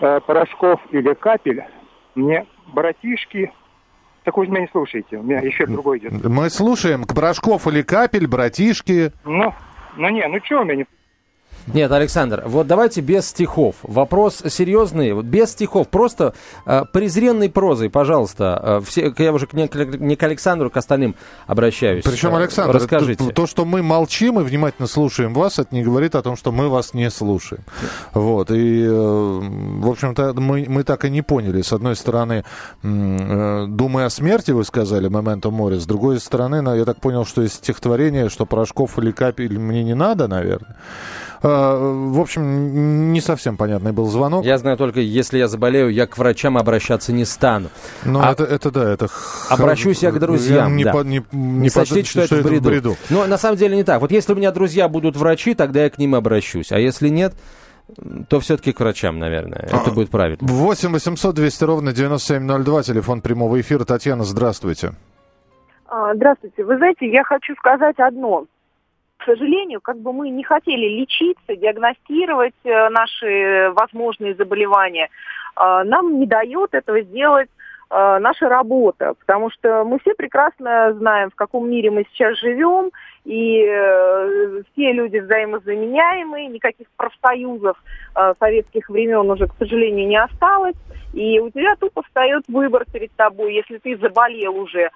Э, 0.00 0.20
порошков 0.20 0.80
или 0.90 1.14
капель 1.14 1.64
мне 2.14 2.46
братишки 2.66 3.52
так 4.26 4.36
вы 4.36 4.48
меня 4.48 4.62
не 4.62 4.68
слушаете, 4.72 5.18
у 5.18 5.22
меня 5.22 5.38
еще 5.38 5.66
другой 5.66 5.98
идет. 5.98 6.24
Мы 6.24 6.50
слушаем. 6.50 7.04
Порошков 7.04 7.68
или 7.68 7.82
капель, 7.82 8.26
братишки. 8.26 9.12
Ну, 9.24 9.54
ну 9.96 10.08
не, 10.08 10.26
ну 10.26 10.40
что 10.44 10.62
у 10.62 10.64
меня 10.64 10.74
не 10.74 10.86
нет, 11.66 11.90
Александр, 11.90 12.44
вот 12.46 12.66
давайте 12.66 13.00
без 13.00 13.26
стихов. 13.26 13.76
Вопрос 13.82 14.42
серьезный, 14.48 15.20
без 15.22 15.50
стихов, 15.50 15.88
просто 15.88 16.34
э, 16.64 16.82
презренной 16.92 17.50
прозой, 17.50 17.90
пожалуйста. 17.90 18.60
Э, 18.62 18.80
все, 18.86 19.12
я 19.18 19.32
уже 19.32 19.48
не, 19.52 19.68
не 19.98 20.16
к 20.16 20.22
Александру, 20.22 20.70
к 20.70 20.76
остальным 20.76 21.16
обращаюсь. 21.46 22.04
Причем, 22.04 22.34
э, 22.34 22.38
Александр, 22.38 22.76
расскажите. 22.76 23.24
То, 23.24 23.30
то, 23.30 23.46
что 23.46 23.64
мы 23.64 23.82
молчим 23.82 24.38
и 24.38 24.44
внимательно 24.44 24.86
слушаем 24.86 25.34
вас, 25.34 25.58
это 25.58 25.74
не 25.74 25.82
говорит 25.82 26.14
о 26.14 26.22
том, 26.22 26.36
что 26.36 26.52
мы 26.52 26.68
вас 26.68 26.94
не 26.94 27.10
слушаем. 27.10 27.64
Вот, 28.14 28.50
и, 28.52 28.84
э, 28.84 28.90
в 28.90 29.88
общем-то, 29.88 30.34
мы, 30.34 30.66
мы 30.68 30.84
так 30.84 31.04
и 31.04 31.10
не 31.10 31.22
поняли. 31.22 31.62
С 31.62 31.72
одной 31.72 31.96
стороны, 31.96 32.44
э, 32.82 33.66
думая 33.68 34.06
о 34.06 34.10
смерти, 34.10 34.52
вы 34.52 34.64
сказали, 34.64 35.08
момента 35.08 35.50
моря. 35.50 35.80
С 35.80 35.86
другой 35.86 36.20
стороны, 36.20 36.62
я 36.76 36.84
так 36.84 37.00
понял, 37.00 37.24
что 37.24 37.42
из 37.42 37.54
стихотворения, 37.54 38.28
что 38.28 38.46
Порошков 38.46 38.98
или 38.98 39.10
Капель 39.10 39.58
мне 39.58 39.82
не 39.82 39.94
надо, 39.94 40.28
наверное. 40.28 40.76
А, 41.42 41.76
в 41.76 42.20
общем, 42.20 43.12
не 43.12 43.20
совсем 43.20 43.56
понятный 43.56 43.92
был 43.92 44.06
звонок. 44.06 44.44
Я 44.44 44.58
знаю 44.58 44.76
только, 44.76 45.00
если 45.00 45.38
я 45.38 45.48
заболею, 45.48 45.90
я 45.90 46.06
к 46.06 46.16
врачам 46.18 46.56
обращаться 46.56 47.12
не 47.12 47.24
стану. 47.24 47.68
Ну, 48.04 48.20
а... 48.20 48.32
это, 48.32 48.44
это 48.44 48.70
да, 48.70 48.92
это... 48.92 49.08
Обращусь 49.48 50.02
я 50.02 50.12
к 50.12 50.18
друзьям, 50.18 50.70
я 50.70 50.76
не, 50.76 50.84
да. 50.84 50.92
по, 50.92 50.98
не, 51.00 51.24
не, 51.32 51.60
не 51.60 51.70
сочтите, 51.70 52.08
что, 52.08 52.26
что 52.26 52.36
это 52.36 52.48
в 52.48 52.50
бреду. 52.50 52.68
бреду. 52.68 52.96
Но 53.10 53.26
на 53.26 53.38
самом 53.38 53.56
деле 53.56 53.76
не 53.76 53.84
так. 53.84 54.00
Вот 54.00 54.10
если 54.10 54.32
у 54.32 54.36
меня 54.36 54.52
друзья 54.52 54.88
будут 54.88 55.16
врачи, 55.16 55.54
тогда 55.54 55.84
я 55.84 55.90
к 55.90 55.98
ним 55.98 56.14
обращусь. 56.14 56.72
А 56.72 56.78
если 56.78 57.08
нет, 57.08 57.34
то 58.28 58.40
все-таки 58.40 58.72
к 58.72 58.80
врачам, 58.80 59.18
наверное. 59.18 59.60
Это 59.60 59.90
а, 59.90 59.90
будет 59.90 60.10
правильно. 60.10 60.38
8 60.40 60.92
800 60.92 61.34
200 61.34 61.64
ровно 61.64 61.92
9702, 61.92 62.82
телефон 62.82 63.20
прямого 63.20 63.60
эфира. 63.60 63.84
Татьяна, 63.84 64.24
здравствуйте. 64.24 64.92
А, 65.86 66.14
здравствуйте. 66.14 66.64
Вы 66.64 66.76
знаете, 66.76 67.10
я 67.10 67.22
хочу 67.24 67.54
сказать 67.54 67.98
одно 67.98 68.46
сожалению, 69.24 69.80
как 69.80 69.98
бы 69.98 70.12
мы 70.12 70.28
не 70.30 70.44
хотели 70.44 71.00
лечиться, 71.00 71.56
диагностировать 71.56 72.54
э, 72.64 72.88
наши 72.90 73.72
возможные 73.74 74.34
заболевания, 74.34 75.08
э, 75.56 75.82
нам 75.84 76.18
не 76.20 76.26
дает 76.26 76.74
этого 76.74 77.00
сделать 77.02 77.48
э, 77.90 78.18
наша 78.18 78.48
работа, 78.48 79.14
потому 79.18 79.50
что 79.50 79.84
мы 79.84 79.98
все 80.00 80.14
прекрасно 80.14 80.92
знаем, 80.94 81.30
в 81.30 81.34
каком 81.34 81.68
мире 81.70 81.90
мы 81.90 82.06
сейчас 82.12 82.38
живем, 82.38 82.90
и 83.24 83.64
все 84.72 84.92
люди 84.92 85.18
взаимозаменяемые, 85.18 86.46
никаких 86.46 86.86
профсоюзов 86.96 87.76
советских 88.38 88.88
времен 88.88 89.28
уже, 89.28 89.48
к 89.48 89.54
сожалению, 89.58 90.06
не 90.06 90.16
осталось, 90.16 90.76
и 91.12 91.40
у 91.40 91.50
тебя 91.50 91.74
тупо 91.74 92.02
встает 92.04 92.44
выбор 92.46 92.84
перед 92.92 93.10
тобой, 93.16 93.54
если 93.54 93.78
ты 93.78 93.96
заболел 93.96 94.56
уже, 94.56 94.90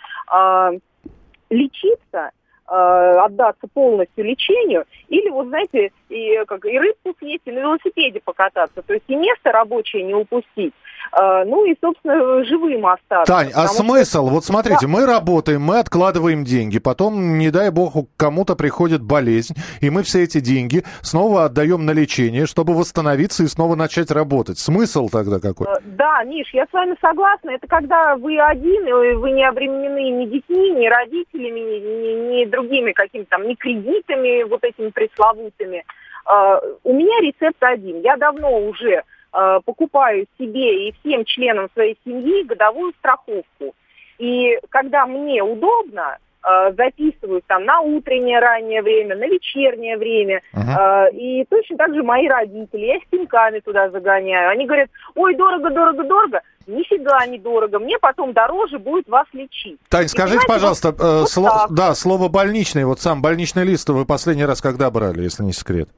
лечиться 1.51 2.31
отдаться 2.71 3.67
полностью 3.75 4.25
лечению, 4.25 4.85
или, 5.09 5.29
вот 5.29 5.49
знаете, 5.49 5.91
и, 6.09 6.43
как, 6.47 6.65
и 6.65 6.79
рыбку 6.79 7.15
съесть, 7.19 7.43
и 7.47 7.53
на 7.53 7.61
велосипеде 7.61 8.21
покататься. 8.21 8.83
То 8.83 8.95
есть 8.95 9.05
и 9.09 9.17
место 9.17 9.51
рабочее 9.51 10.05
не 10.05 10.15
упустить. 10.15 10.73
Э, 11.13 11.45
ну 11.45 11.65
и, 11.65 11.77
собственно, 11.81 12.45
живым 12.45 12.87
остаться. 12.87 13.33
Тань, 13.33 13.51
а 13.55 13.67
смысл? 13.67 14.27
Что... 14.27 14.35
Вот 14.35 14.45
смотрите, 14.45 14.83
да. 14.83 14.89
мы 14.89 15.07
работаем, 15.07 15.63
мы 15.63 15.79
откладываем 15.79 16.45
деньги, 16.45 16.79
потом, 16.79 17.39
не 17.39 17.51
дай 17.51 17.71
бог, 17.71 17.95
кому-то 18.17 18.55
приходит 18.55 19.03
болезнь, 19.03 19.55
и 19.81 19.91
мы 19.91 20.03
все 20.03 20.25
эти 20.25 20.41
деньги 20.41 20.85
снова 21.03 21.45
отдаем 21.45 21.85
на 21.85 21.91
лечение, 21.91 22.47
чтобы 22.47 22.75
восстановиться 22.75 23.43
и 23.43 23.47
снова 23.47 23.75
начать 23.75 24.11
работать. 24.11 24.59
Смысл 24.59 25.09
тогда 25.09 25.41
какой? 25.41 25.67
Э, 25.67 25.81
да, 25.83 26.23
Миш, 26.25 26.49
я 26.53 26.65
с 26.65 26.73
вами 26.73 26.95
согласна. 27.01 27.51
Это 27.51 27.67
когда 27.67 28.17
вы 28.17 28.39
один, 28.39 28.87
и 28.87 29.15
вы 29.15 29.33
не 29.33 29.45
обременены 29.45 30.11
ни 30.11 30.27
детьми, 30.27 30.71
ни 30.71 30.87
родителями, 30.87 31.61
ни, 31.61 31.79
ни, 31.79 32.41
ни 32.41 32.45
другими 32.45 32.93
какими-то 32.93 33.31
там, 33.31 33.49
ни 33.49 33.55
кредитами 33.55 34.45
вот 34.45 34.63
этими 34.63 34.91
пресловутыми. 34.91 35.85
Э, 36.31 36.61
у 36.85 36.93
меня 36.93 37.21
рецепт 37.21 37.63
один. 37.63 38.01
Я 38.03 38.17
давно 38.17 38.61
уже 38.61 38.91
Э, 39.01 39.03
покупаю 39.31 40.27
себе 40.39 40.89
и 40.89 40.95
всем 41.01 41.25
членам 41.25 41.69
своей 41.73 41.97
семьи 42.05 42.45
годовую 42.45 42.93
страховку. 42.99 43.75
И 44.19 44.59
когда 44.69 45.07
мне 45.07 45.43
удобно, 45.43 46.19
э, 46.43 46.73
записывают 46.77 47.45
там 47.47 47.65
на 47.65 47.81
утреннее 47.81 48.39
раннее 48.39 48.83
время, 48.83 49.17
на 49.17 49.27
вечернее 49.27 49.97
время. 49.97 50.43
Uh-huh. 50.55 51.11
И 51.13 51.45
точно 51.49 51.77
так 51.79 51.95
же 51.95 52.03
мои 52.03 52.29
родители. 52.29 52.87
Я 52.87 52.99
с 52.99 53.05
пинками 53.11 53.61
туда 53.61 53.91
загоняю. 53.91 54.51
Они 54.51 54.67
говорят, 54.67 54.91
ой, 55.15 55.35
дорого, 55.37 55.71
дорого, 55.71 56.05
дорого. 56.05 56.41
Нифига 56.67 57.25
не 57.27 57.39
дорого. 57.39 57.79
Мне 57.79 57.99
потом 57.99 58.33
дороже 58.33 58.79
будет 58.79 59.09
вас 59.09 59.27
лечить. 59.33 59.79
Тань, 59.89 60.09
скажите, 60.09 60.47
пожалуйста, 60.47 60.93
вот, 60.93 61.01
э, 61.01 61.21
вот 61.21 61.29
сло- 61.29 61.67
да, 61.71 61.95
слово 61.95 62.29
больничный, 62.29 62.85
вот 62.85 63.01
сам 63.01 63.23
больничный 63.23 63.65
лист 63.65 63.89
вы 63.89 64.05
последний 64.05 64.45
раз 64.45 64.61
когда 64.61 64.91
брали, 64.91 65.23
если 65.23 65.43
не 65.43 65.53
секрет? 65.53 65.89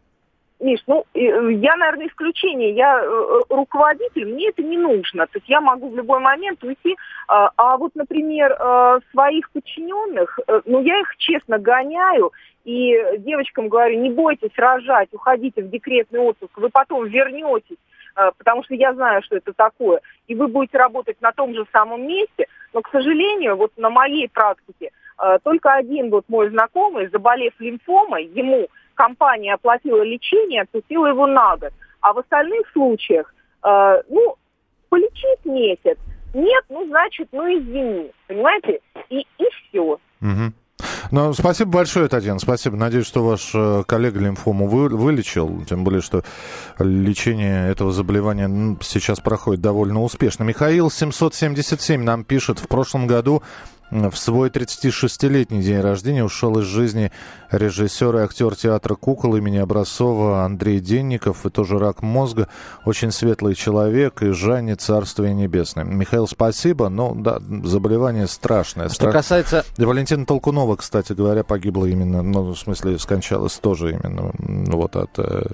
Миш, 0.63 0.81
ну, 0.87 1.05
э, 1.15 1.19
я, 1.55 1.77
наверное, 1.77 2.07
исключение. 2.07 2.73
Я 2.75 3.03
э, 3.03 3.41
руководитель, 3.51 4.33
мне 4.33 4.49
это 4.49 4.63
не 4.63 4.79
нужно. 4.79 5.27
То 5.27 5.39
есть 5.39 5.49
я 5.49 5.61
могу 5.61 5.91
в 5.91 5.97
любой 5.97 6.21
момент 6.21 6.63
уйти. 6.63 6.97
А, 7.27 7.51
а 7.57 7.77
вот, 7.77 7.97
например, 7.97 8.53
э, 8.53 9.01
своих 9.11 9.51
подчиненных, 9.51 10.39
ну, 10.65 10.81
я 10.83 11.01
их 11.01 11.17
честно 11.19 11.59
гоняю. 11.59 12.31
И 12.65 12.97
девочкам 13.19 13.69
говорю, 13.69 13.99
не 13.99 14.11
бойтесь 14.11 14.57
рожать, 14.57 15.09
уходите 15.11 15.63
в 15.63 15.69
декретный 15.69 16.21
отпуск, 16.21 16.57
вы 16.57 16.69
потом 16.69 17.07
вернетесь, 17.07 17.77
потому 18.39 18.63
что 18.63 18.77
я 18.77 18.95
знаю, 18.95 19.21
что 19.25 19.35
это 19.35 19.53
такое, 19.53 20.01
и 20.29 20.37
вы 20.37 20.47
будете 20.47 20.79
работать 20.79 21.21
на 21.21 21.33
том 21.33 21.55
же 21.55 21.67
самом 21.73 22.07
месте. 22.07 22.47
Но, 22.73 22.81
к 22.81 22.89
сожалению, 22.93 23.57
вот 23.57 23.73
на 23.77 23.91
моей 23.91 24.29
практике 24.29 24.93
только 25.43 25.73
один 25.73 26.11
вот 26.11 26.27
мой 26.29 26.51
знакомый, 26.51 27.09
заболев 27.09 27.53
лимфомой, 27.59 28.27
ему 28.27 28.69
компания 28.95 29.55
оплатила 29.55 30.03
лечение, 30.03 30.63
отпустила 30.63 31.07
его 31.07 31.27
на 31.27 31.57
год. 31.57 31.73
А 32.01 32.13
в 32.13 32.19
остальных 32.19 32.69
случаях, 32.73 33.33
э, 33.65 34.03
ну, 34.09 34.37
полечить 34.89 35.45
месяц. 35.45 35.99
Нет, 36.35 36.65
ну, 36.69 36.87
значит, 36.87 37.29
ну, 37.33 37.43
извини. 37.47 38.11
Понимаете? 38.27 38.81
И, 39.11 39.21
и 39.21 39.45
все. 39.69 39.99
Угу. 40.21 40.53
Ну, 41.11 41.33
спасибо 41.35 41.71
большое, 41.71 42.09
Татьяна, 42.09 42.39
спасибо. 42.39 42.77
Надеюсь, 42.77 43.07
что 43.07 43.25
ваш 43.25 43.51
э, 43.55 43.83
коллега 43.87 44.19
лимфому 44.19 44.67
вы, 44.67 44.89
вылечил, 44.89 45.65
тем 45.65 45.85
более, 45.85 46.01
что 46.01 46.23
лечение 46.79 47.71
этого 47.71 47.93
заболевания 47.93 48.79
сейчас 48.81 49.21
проходит 49.21 49.61
довольно 49.61 50.03
успешно. 50.03 50.45
Михаил 50.45 50.91
777 50.91 52.03
нам 52.03 52.25
пишет, 52.25 52.59
в 52.59 52.67
прошлом 52.67 53.07
году 53.07 53.43
в 53.93 54.17
свой 54.17 54.49
36-летний 54.49 55.63
день 55.63 55.81
рождения 55.81 56.25
ушел 56.25 56.59
из 56.59 56.65
жизни 56.65 57.13
режиссер 57.51 58.17
и 58.17 58.21
актер 58.21 58.57
театра 58.57 58.95
«Кукол» 58.95 59.37
имени 59.37 59.59
Образцова 59.59 60.45
Андрей 60.45 60.81
Денников, 60.81 61.45
и 61.45 61.51
тоже 61.51 61.79
рак 61.79 62.01
мозга. 62.01 62.49
Очень 62.87 63.13
светлый 63.13 63.55
человек, 63.55 64.23
и 64.23 64.31
Жанне 64.31 64.77
Царствие 64.77 65.35
Небесное. 65.35 65.85
Михаил, 65.85 66.27
спасибо. 66.27 66.89
Ну, 66.89 67.15
да, 67.15 67.39
заболевание 67.65 68.27
страшное. 68.29 68.87
Что 68.87 68.95
Стра... 68.95 69.13
касается... 69.13 69.65
Валентина 69.77 70.25
Толкунова, 70.25 70.77
кстати 70.77 71.13
говоря, 71.13 71.45
погибла 71.45 71.85
именно, 71.85 72.23
ну, 72.23 72.55
в 72.55 72.59
смысле, 72.59 72.99
скончалась 72.99 73.59
тоже 73.59 73.91
именно 73.91 74.33
вот 74.39 74.97
от, 74.97 75.19
э, 75.19 75.49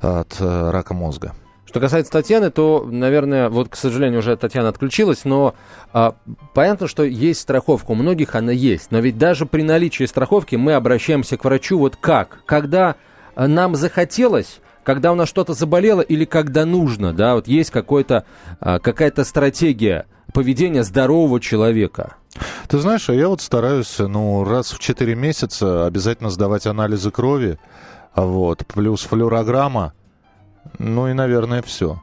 от 0.00 0.36
э, 0.40 0.70
рака 0.70 0.94
мозга. 0.94 1.34
Что 1.68 1.80
касается 1.80 2.10
Татьяны, 2.10 2.50
то, 2.50 2.88
наверное, 2.90 3.50
вот, 3.50 3.68
к 3.68 3.76
сожалению, 3.76 4.20
уже 4.20 4.34
Татьяна 4.38 4.70
отключилась, 4.70 5.26
но 5.26 5.54
а, 5.92 6.14
понятно, 6.54 6.88
что 6.88 7.04
есть 7.04 7.40
страховка, 7.40 7.90
у 7.90 7.94
многих 7.94 8.34
она 8.34 8.52
есть. 8.52 8.90
Но 8.90 9.00
ведь 9.00 9.18
даже 9.18 9.44
при 9.44 9.60
наличии 9.60 10.04
страховки 10.04 10.56
мы 10.56 10.72
обращаемся 10.72 11.36
к 11.36 11.44
врачу 11.44 11.78
вот 11.78 11.96
как? 11.96 12.38
Когда 12.46 12.96
а, 13.34 13.48
нам 13.48 13.74
захотелось, 13.74 14.60
когда 14.82 15.12
у 15.12 15.14
нас 15.14 15.28
что-то 15.28 15.52
заболело 15.52 16.00
или 16.00 16.24
когда 16.24 16.64
нужно, 16.64 17.12
да, 17.12 17.34
вот 17.34 17.48
есть 17.48 17.70
какой-то, 17.70 18.24
а, 18.60 18.78
какая-то 18.78 19.24
стратегия 19.24 20.06
поведения 20.32 20.84
здорового 20.84 21.38
человека. 21.38 22.14
Ты 22.68 22.78
знаешь, 22.78 23.10
а 23.10 23.14
я 23.14 23.28
вот 23.28 23.42
стараюсь, 23.42 23.98
ну, 23.98 24.42
раз 24.42 24.72
в 24.72 24.78
4 24.78 25.14
месяца 25.14 25.84
обязательно 25.84 26.30
сдавать 26.30 26.66
анализы 26.66 27.10
крови, 27.10 27.58
вот, 28.16 28.64
плюс 28.66 29.02
флюорограмма, 29.02 29.92
ну 30.78 31.08
и, 31.08 31.12
наверное, 31.12 31.62
все. 31.62 32.02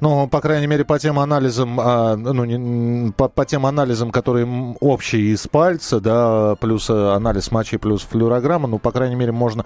Ну, 0.00 0.28
по 0.28 0.40
крайней 0.40 0.66
мере, 0.66 0.84
по 0.84 0.98
тем 0.98 1.18
анализам, 1.18 1.78
а, 1.80 2.16
ну, 2.16 3.12
по, 3.12 3.28
по 3.28 3.44
тем 3.44 3.66
анализам, 3.66 4.10
которые 4.10 4.46
общие 4.80 5.34
из 5.34 5.46
пальца, 5.46 6.00
да, 6.00 6.54
плюс 6.56 6.88
э, 6.90 7.14
анализ 7.14 7.50
мочи, 7.50 7.76
плюс 7.76 8.02
флюорограмма, 8.02 8.68
ну, 8.68 8.78
по 8.78 8.90
крайней 8.90 9.16
мере, 9.16 9.32
можно 9.32 9.64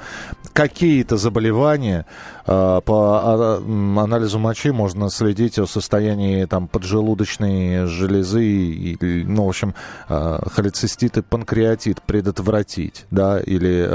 какие-то 0.52 1.16
заболевания 1.16 2.06
а, 2.46 2.80
по 2.80 3.20
а, 3.22 3.56
анализу 4.02 4.38
мочи 4.38 4.70
можно 4.70 5.10
следить 5.10 5.58
о 5.58 5.66
состоянии 5.66 6.44
там 6.44 6.68
поджелудочной 6.68 7.86
железы 7.86 8.44
и, 8.44 9.24
ну, 9.24 9.46
в 9.46 9.48
общем, 9.48 9.74
холецистит 10.08 11.18
и 11.18 11.22
панкреатит 11.22 12.02
предотвратить, 12.02 13.06
да, 13.10 13.40
или 13.40 13.86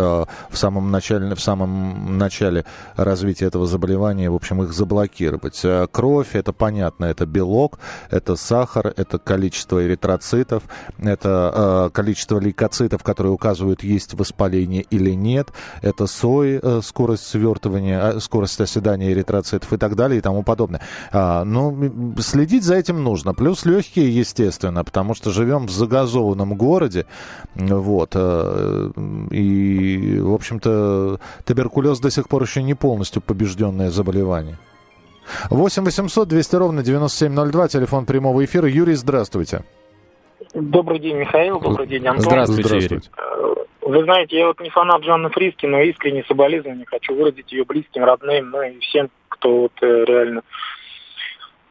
в 0.49 0.57
самом 0.57 0.91
начале, 0.91 1.35
в 1.35 1.41
самом 1.41 2.17
начале 2.17 2.65
развития 2.95 3.45
этого 3.45 3.67
заболевания, 3.67 4.29
в 4.29 4.35
общем, 4.35 4.63
их 4.63 4.73
заблокировать. 4.73 5.61
Кровь, 6.05 6.35
это 6.35 6.53
понятно, 6.53 7.05
это 7.05 7.25
белок, 7.25 7.79
это 8.11 8.35
сахар, 8.35 8.93
это 8.95 9.17
количество 9.17 9.83
эритроцитов, 9.83 10.61
это 10.99 11.87
э, 11.87 11.89
количество 11.93 12.39
лейкоцитов, 12.39 13.01
которые 13.01 13.33
указывают, 13.33 13.83
есть 13.83 14.13
воспаление 14.13 14.83
или 14.91 15.15
нет, 15.15 15.51
это 15.81 16.05
сой, 16.05 16.59
э, 16.61 16.81
скорость 16.83 17.25
свертывания, 17.25 17.99
э, 17.99 18.19
скорость 18.19 18.61
оседания 18.61 19.11
эритроцитов 19.13 19.73
и 19.73 19.77
так 19.77 19.95
далее 19.95 20.19
и 20.19 20.21
тому 20.21 20.43
подобное. 20.43 20.81
А, 21.11 21.43
ну, 21.43 22.13
следить 22.19 22.63
за 22.63 22.75
этим 22.75 23.03
нужно. 23.03 23.33
Плюс 23.33 23.65
легкие, 23.65 24.15
естественно, 24.15 24.83
потому 24.83 25.15
что 25.15 25.31
живем 25.31 25.65
в 25.65 25.71
загазованном 25.71 26.53
городе, 26.53 27.07
вот, 27.55 28.11
э, 28.13 28.91
и, 29.31 30.19
в 30.19 30.33
общем-то, 30.33 31.19
туберкулез 31.45 31.99
до 31.99 32.11
сих 32.11 32.27
пор 32.27 32.43
еще 32.43 32.61
не 32.61 32.75
полностью 32.75 33.23
побежденное 33.23 33.89
заболевание. 33.89 34.59
8 35.49 35.83
800 35.83 36.27
200 36.27 36.55
ровно 36.55 36.83
9702, 36.83 37.67
телефон 37.67 38.05
прямого 38.05 38.43
эфира. 38.45 38.67
Юрий, 38.67 38.93
здравствуйте. 38.93 39.63
Добрый 40.53 40.99
день, 40.99 41.17
Михаил. 41.17 41.59
Добрый 41.59 41.87
день, 41.87 42.07
Антон. 42.07 42.23
Здравствуйте, 42.23 42.63
здравствуйте. 42.63 43.09
Э, 43.17 43.55
вы 43.81 44.03
знаете, 44.03 44.37
я 44.37 44.47
вот 44.47 44.59
не 44.61 44.69
фанат 44.69 45.03
Жанны 45.03 45.29
Фриски, 45.29 45.65
но 45.65 45.81
искренне 45.81 46.23
соболезнования 46.27 46.85
хочу 46.85 47.13
выразить 47.13 47.51
ее 47.51 47.65
близким, 47.65 48.03
родным, 48.03 48.51
ну 48.51 48.61
и 48.61 48.79
всем, 48.79 49.09
кто 49.29 49.61
вот 49.63 49.73
э, 49.81 50.05
реально 50.05 50.43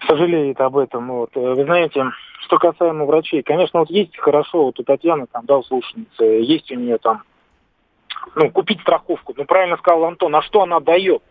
сожалеет 0.07 0.61
об 0.61 0.77
этом. 0.77 1.09
Вот. 1.09 1.31
Э, 1.35 1.55
вы 1.55 1.65
знаете, 1.65 2.05
что 2.41 2.59
касаемо 2.59 3.07
врачей, 3.07 3.43
конечно, 3.43 3.81
вот 3.81 3.91
есть 3.91 4.17
хорошо, 4.19 4.67
вот 4.67 4.79
у 4.79 4.83
Татьяны 4.83 5.27
там, 5.33 5.47
да, 5.47 5.57
у 5.57 5.63
слушницы, 5.63 6.25
есть 6.25 6.71
у 6.71 6.75
нее 6.75 6.99
там, 6.99 7.23
ну, 8.35 8.51
купить 8.51 8.81
страховку. 8.83 9.33
Ну, 9.37 9.45
правильно 9.45 9.77
сказал 9.79 10.05
Антон, 10.05 10.35
а 10.37 10.43
что 10.43 10.63
она 10.63 10.81
дает? 10.81 11.23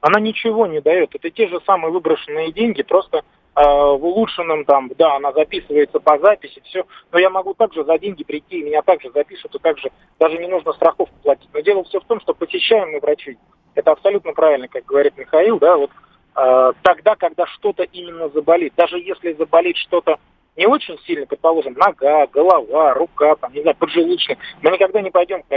Она 0.00 0.20
ничего 0.20 0.66
не 0.66 0.80
дает. 0.80 1.14
Это 1.14 1.30
те 1.30 1.48
же 1.48 1.60
самые 1.66 1.92
выброшенные 1.92 2.52
деньги, 2.52 2.82
просто 2.82 3.18
э, 3.18 3.22
в 3.62 4.04
улучшенном 4.04 4.64
там, 4.64 4.90
да, 4.96 5.16
она 5.16 5.32
записывается 5.32 6.00
по 6.00 6.18
записи, 6.18 6.60
все. 6.64 6.84
Но 7.12 7.18
я 7.18 7.30
могу 7.30 7.54
также 7.54 7.84
за 7.84 7.98
деньги 7.98 8.24
прийти, 8.24 8.60
и 8.60 8.64
меня 8.64 8.82
также 8.82 9.10
запишут, 9.10 9.54
и 9.54 9.58
также 9.58 9.90
даже 10.18 10.38
не 10.38 10.48
нужно 10.48 10.72
страховку 10.72 11.14
платить. 11.22 11.48
Но 11.52 11.60
дело 11.60 11.84
все 11.84 12.00
в 12.00 12.04
том, 12.04 12.20
что 12.20 12.34
посещаем 12.34 12.92
мы 12.92 13.00
врачей. 13.00 13.38
Это 13.74 13.92
абсолютно 13.92 14.32
правильно, 14.32 14.68
как 14.68 14.84
говорит 14.84 15.16
Михаил, 15.16 15.58
да, 15.58 15.76
вот 15.76 15.90
э, 16.36 16.72
тогда, 16.82 17.16
когда 17.16 17.46
что-то 17.46 17.84
именно 17.84 18.28
заболит. 18.30 18.74
Даже 18.76 18.98
если 18.98 19.34
заболит 19.34 19.76
что-то 19.76 20.18
не 20.56 20.66
очень 20.66 20.98
сильно, 21.06 21.26
предположим, 21.26 21.74
нога, 21.74 22.26
голова, 22.26 22.94
рука, 22.94 23.36
там, 23.36 23.52
не 23.52 23.62
знаю, 23.62 23.76
поджелудочник, 23.76 24.38
мы 24.62 24.72
никогда 24.72 25.00
не 25.00 25.10
пойдем 25.10 25.42
к 25.42 25.50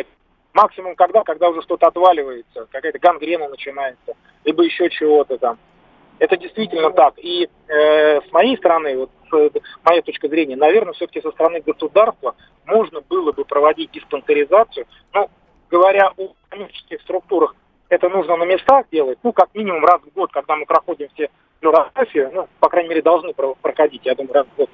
Максимум 0.53 0.95
когда, 0.95 1.23
когда 1.23 1.49
уже 1.49 1.61
что-то 1.63 1.87
отваливается, 1.87 2.67
какая-то 2.71 2.99
гангрена 2.99 3.49
начинается, 3.49 4.13
либо 4.45 4.63
еще 4.63 4.89
чего-то 4.89 5.37
там. 5.37 5.57
Это 6.19 6.37
действительно 6.37 6.91
так. 6.91 7.15
И 7.17 7.49
э, 7.67 8.21
с 8.21 8.31
моей 8.31 8.55
стороны, 8.57 8.97
вот 8.97 9.09
с 9.31 9.85
моей 9.85 10.01
точки 10.03 10.27
зрения, 10.27 10.55
наверное, 10.55 10.93
все-таки 10.93 11.21
со 11.21 11.31
стороны 11.31 11.61
государства 11.61 12.35
можно 12.65 13.01
было 13.01 13.31
бы 13.31 13.45
проводить 13.45 13.91
диспансеризацию. 13.91 14.85
Ну, 15.13 15.29
говоря 15.71 16.11
о 16.15 16.33
коммерческих 16.49 17.01
структурах, 17.01 17.55
это 17.89 18.09
нужно 18.09 18.37
на 18.37 18.43
местах 18.43 18.85
делать, 18.91 19.17
ну, 19.23 19.33
как 19.33 19.49
минимум 19.53 19.83
раз 19.83 20.01
в 20.01 20.13
год, 20.13 20.31
когда 20.31 20.55
мы 20.55 20.65
проходим 20.65 21.09
все 21.13 21.29
флюорографию, 21.59 22.31
ну, 22.33 22.47
по 22.59 22.69
крайней 22.69 22.89
мере, 22.89 23.01
должны 23.01 23.33
проходить, 23.33 24.05
я 24.05 24.15
думаю, 24.15 24.33
раз 24.33 24.47
в 24.47 24.55
год 24.55 24.69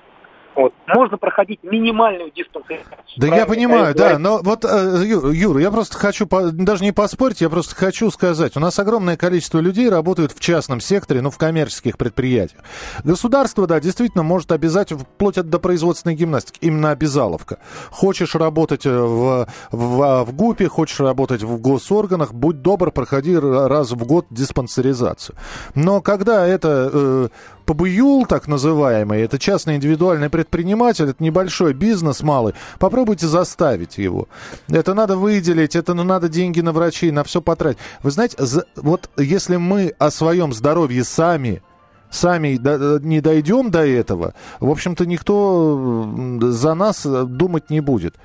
вот. 0.55 0.73
Можно 0.87 1.17
проходить 1.17 1.63
минимальную 1.63 2.31
диспансеризацию. 2.31 2.97
Да 3.17 3.27
я 3.27 3.45
понимаю, 3.45 3.95
да, 3.95 4.17
но 4.17 4.39
вот, 4.43 4.65
э, 4.65 5.03
Юр, 5.05 5.57
я 5.57 5.71
просто 5.71 5.97
хочу, 5.97 6.27
даже 6.51 6.83
не 6.83 6.91
поспорить, 6.91 7.41
я 7.41 7.49
просто 7.49 7.75
хочу 7.75 8.09
сказать, 8.11 8.57
у 8.57 8.59
нас 8.59 8.77
огромное 8.79 9.17
количество 9.17 9.59
людей 9.59 9.89
работают 9.89 10.31
в 10.31 10.39
частном 10.39 10.81
секторе, 10.81 11.21
ну, 11.21 11.29
в 11.29 11.37
коммерческих 11.37 11.97
предприятиях. 11.97 12.61
Государство, 13.03 13.67
да, 13.67 13.79
действительно 13.79 14.23
может 14.23 14.51
обязать, 14.51 14.91
вплоть 14.91 15.35
до 15.35 15.59
производственной 15.59 16.15
гимнастики, 16.15 16.57
именно 16.61 16.91
обязаловка. 16.91 17.59
Хочешь 17.91 18.35
работать 18.35 18.85
э, 18.85 18.89
в, 18.91 19.47
в, 19.71 20.23
в 20.25 20.35
ГУПе, 20.35 20.67
хочешь 20.67 20.99
работать 20.99 21.43
в 21.43 21.59
госорганах, 21.59 22.33
будь 22.33 22.61
добр, 22.61 22.91
проходи 22.91 23.37
раз 23.37 23.91
в 23.91 24.05
год 24.05 24.25
диспансеризацию. 24.29 25.35
Но 25.75 26.01
когда 26.01 26.45
это 26.47 26.89
э, 26.91 27.29
ПБЮЛ, 27.73 28.25
так 28.25 28.47
называемый, 28.47 29.21
это 29.21 29.37
частный 29.37 29.75
индивидуальный 29.75 30.29
предприниматель, 30.29 31.09
это 31.09 31.23
небольшой 31.23 31.73
бизнес 31.73 32.23
малый, 32.23 32.55
попробуйте 32.79 33.27
заставить 33.27 33.99
его. 33.99 34.27
Это 34.69 34.95
надо 34.95 35.17
выделить, 35.17 35.75
это 35.75 35.93
ну, 35.93 36.03
надо 36.03 36.29
деньги 36.29 36.61
на 36.61 36.71
врачей, 36.71 37.11
на 37.11 37.23
все 37.23 37.41
потратить. 37.41 37.79
Вы 38.01 38.09
знаете, 38.09 38.37
за, 38.39 38.65
вот 38.75 39.11
если 39.17 39.57
мы 39.57 39.93
о 39.99 40.09
своем 40.09 40.51
здоровье 40.51 41.03
сами 41.03 41.61
сами 42.09 42.59
не 43.05 43.21
дойдем 43.21 43.69
до 43.69 43.85
этого, 43.85 44.33
в 44.59 44.71
общем-то, 44.71 45.05
никто 45.05 46.09
за 46.41 46.73
нас 46.73 47.05
думать 47.05 47.69
не 47.69 47.81
будет. 47.81 48.15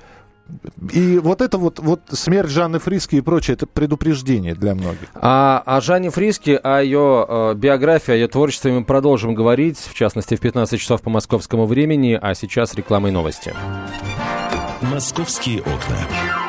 И 0.91 1.17
вот 1.17 1.41
это 1.41 1.57
вот, 1.57 1.79
вот 1.79 2.01
смерть 2.09 2.49
Жанны 2.49 2.79
Фриски 2.79 3.15
и 3.15 3.21
прочее, 3.21 3.55
это 3.55 3.65
предупреждение 3.65 4.53
для 4.53 4.75
многих. 4.75 5.09
А 5.15 5.63
о 5.65 5.81
Жанне 5.81 6.11
Фриске, 6.11 6.57
о 6.57 6.81
ее 6.81 7.25
э, 7.27 7.53
биографии, 7.55 8.11
о 8.11 8.15
ее 8.15 8.27
творчестве 8.27 8.71
мы 8.71 8.83
продолжим 8.83 9.33
говорить, 9.33 9.79
в 9.79 9.93
частности, 9.93 10.35
в 10.35 10.39
15 10.39 10.79
часов 10.79 11.01
по 11.01 11.09
московскому 11.09 11.65
времени, 11.65 12.17
а 12.21 12.35
сейчас 12.35 12.75
реклама 12.75 13.09
и 13.09 13.11
новости. 13.11 13.53
«Московские 14.81 15.61
окна». 15.61 16.44